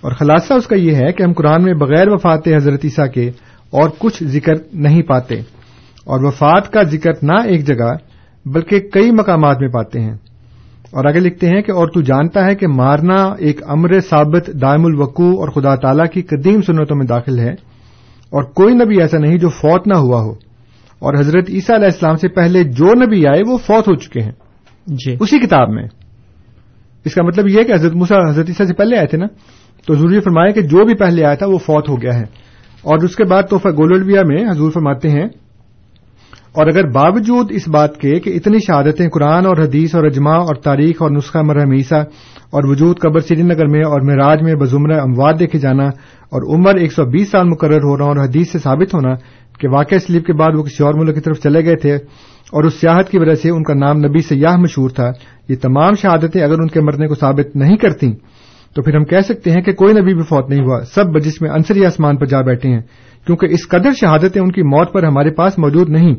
[0.00, 3.30] اور خلاصہ اس کا یہ ہے کہ ہم قرآن میں بغیر وفات حضرت عیسیٰ کے
[3.70, 5.34] اور کچھ ذکر نہیں پاتے۔
[6.04, 7.92] اور وفات کا ذکر نہ ایک جگہ،
[8.46, 10.14] بلکہ کئی مقامات میں پاتے ہیں۔
[10.90, 14.84] اور آگے لکھتے ہیں کہ اور تو جانتا ہے کہ مارنا ایک امر ثابت، دائم
[14.84, 17.52] الوقوع اور خدا تعالی کی قدیم سنتوں میں داخل ہے۔
[18.30, 20.49] اور کوئی نبی ایسا نہیں جو فوت نہ ہوا ہو۔
[21.00, 24.32] اور حضرت عیسیٰ علیہ السلام سے پہلے جو نبی آئے وہ فوت ہو چکے ہیں۔
[24.86, 25.84] جی۔ اسی کتاب میں۔
[27.04, 29.26] اس کا مطلب یہ ہے کہ حضرت موسا حضرت عیسیٰ سے پہلے آئے تھے نا؟
[29.86, 32.24] تو ضروری فرمایا کہ جو بھی پہلے آیا تھا وہ فوت ہو گیا ہے۔
[32.82, 35.26] اور اس کے بعد توحفہ گولڈویا میں حضور فرماتے ہیں
[36.52, 40.54] اور اگر باوجود اس بات کے کہ اتنی شہادتیں قرآن اور حدیث اور اجماع اور
[40.54, 42.02] تاریخ اور نسخہ مرحم عیسیٰ
[42.50, 46.74] اور وجود قبر سری نگر میں اور معراج میں بزمرہ اموات دیکھے جانا اور عمر
[46.74, 49.14] ایک سو بیس سال مقرر ہو رہا اور حدیث سے ثابت ہونا
[49.60, 51.94] کہ واقع سلیپ کے بعد وہ کسی اور ملک کی طرف چلے گئے تھے
[52.52, 55.10] اور اس سیاحت کی وجہ سے ان کا نام نبی سیاح مشہور تھا۔
[55.48, 58.12] یہ تمام شہادتیں اگر ان کے مرنے کو ثابت نہیں کرتی
[58.74, 61.42] تو پھر ہم کہہ سکتے ہیں کہ کوئی نبی بھی فوت نہیں ہوا۔ سب جس
[61.42, 62.80] میں انصری آسمان پر جا بیٹھے ہیں،
[63.26, 66.14] کیونکہ اس قدر شہادتیں ان کی موت پر ہمارے پاس موجود نہیں۔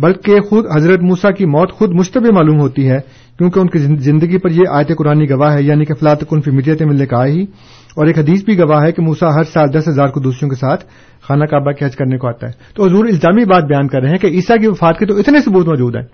[0.00, 2.98] بلکہ خود حضرت موسا کی موت خود مشتبہ معلوم ہوتی ہے،
[3.38, 6.82] کیونکہ ان کی زندگی پر یہ آیت قرآن گواہ ہے یعنی کہ فلاط فی میڈیت
[6.82, 7.42] ملنے کا ہی۔
[7.90, 10.56] اور ایک حدیث بھی گواہ ہے کہ موسا ہر سال دس ہزار کو دوسروں کے
[10.56, 10.84] ساتھ
[11.22, 14.10] خانہ کعبہ کے حج کرنے کو آتا ہے۔ تو حضور الزامی بات بیان کر رہے
[14.10, 16.06] ہیں کہ عیسیٰ کی وفات کے تو اتنے ثبوت موجود ہیں۔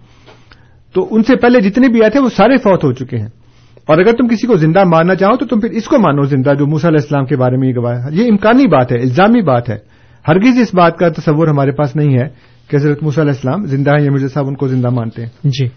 [0.95, 3.29] تو ان سے پہلے جتنے بھی آئے تھے وہ سارے فوت ہو چکے ہیں۔
[3.87, 6.55] اور اگر تم کسی کو زندہ ماننا چاہو تو تم پھر اس کو مانو زندہ،
[6.59, 9.43] جو موسا علیہ السلام کے بارے میں یہ گواہ ہے۔ یہ امکانی بات ہے، الزامی
[9.43, 9.79] بات ہے۔
[10.29, 13.91] ہرگز اس بات کا تصور ہمارے پاس نہیں ہے۔ کہ حضرت موسیٰ علیہ السلام زندہ
[13.91, 15.69] ہیں یا مرزا صاحب ان کو زندہ مانتے ہیں۔ جی۔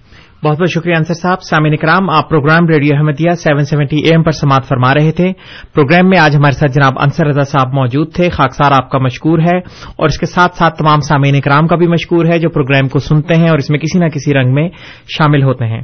[0.43, 4.23] بہت بہت شکریہ انصر صاحب۔ سامعین کرام آپ programme radio Ahmadiyya seven seventy A M
[4.23, 5.33] پر سماعت فرما رہے تھے۔
[5.75, 9.39] پروگرام میں آج ہمارے ساتھ جناب انصر رضا صاحب موجود تھے۔ خاکسار آپ کا مشکور
[9.39, 9.57] ہے
[9.95, 12.99] اور اس کے ساتھ ساتھ تمام سامعین کرام کا بھی مشکور ہے جو پروگرام کو
[12.99, 14.69] سنتے ہیں اور اس میں کسی نہ کسی رنگ میں
[15.07, 15.81] شامل ہوتے ہیں۔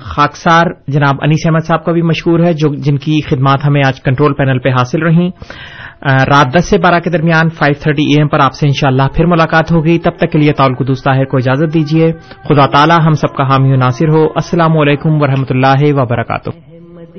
[0.00, 4.00] خاکسار جناب انیس احمد صاحب کا بھی مشہور ہے، جو جن کی خدمات ہمیں آج
[4.00, 5.30] کنٹرول پینل پہ حاصل رہیں۔
[6.06, 9.26] رات دس سے بارہ کے درمیان فائیو تھرٹی اے ایم پر آپ سے انشاءاللہ پھر
[9.26, 12.12] ملاقات ہوگی۔ تب تک کے لیے تعلق دوست طاہر کو اجازت دیجیے
[12.48, 16.77] خدا تعالی ہم سب کا حامی و ناصر ہو۔ السلام علیکم ورحمۃ اللہ وبرکاتہ۔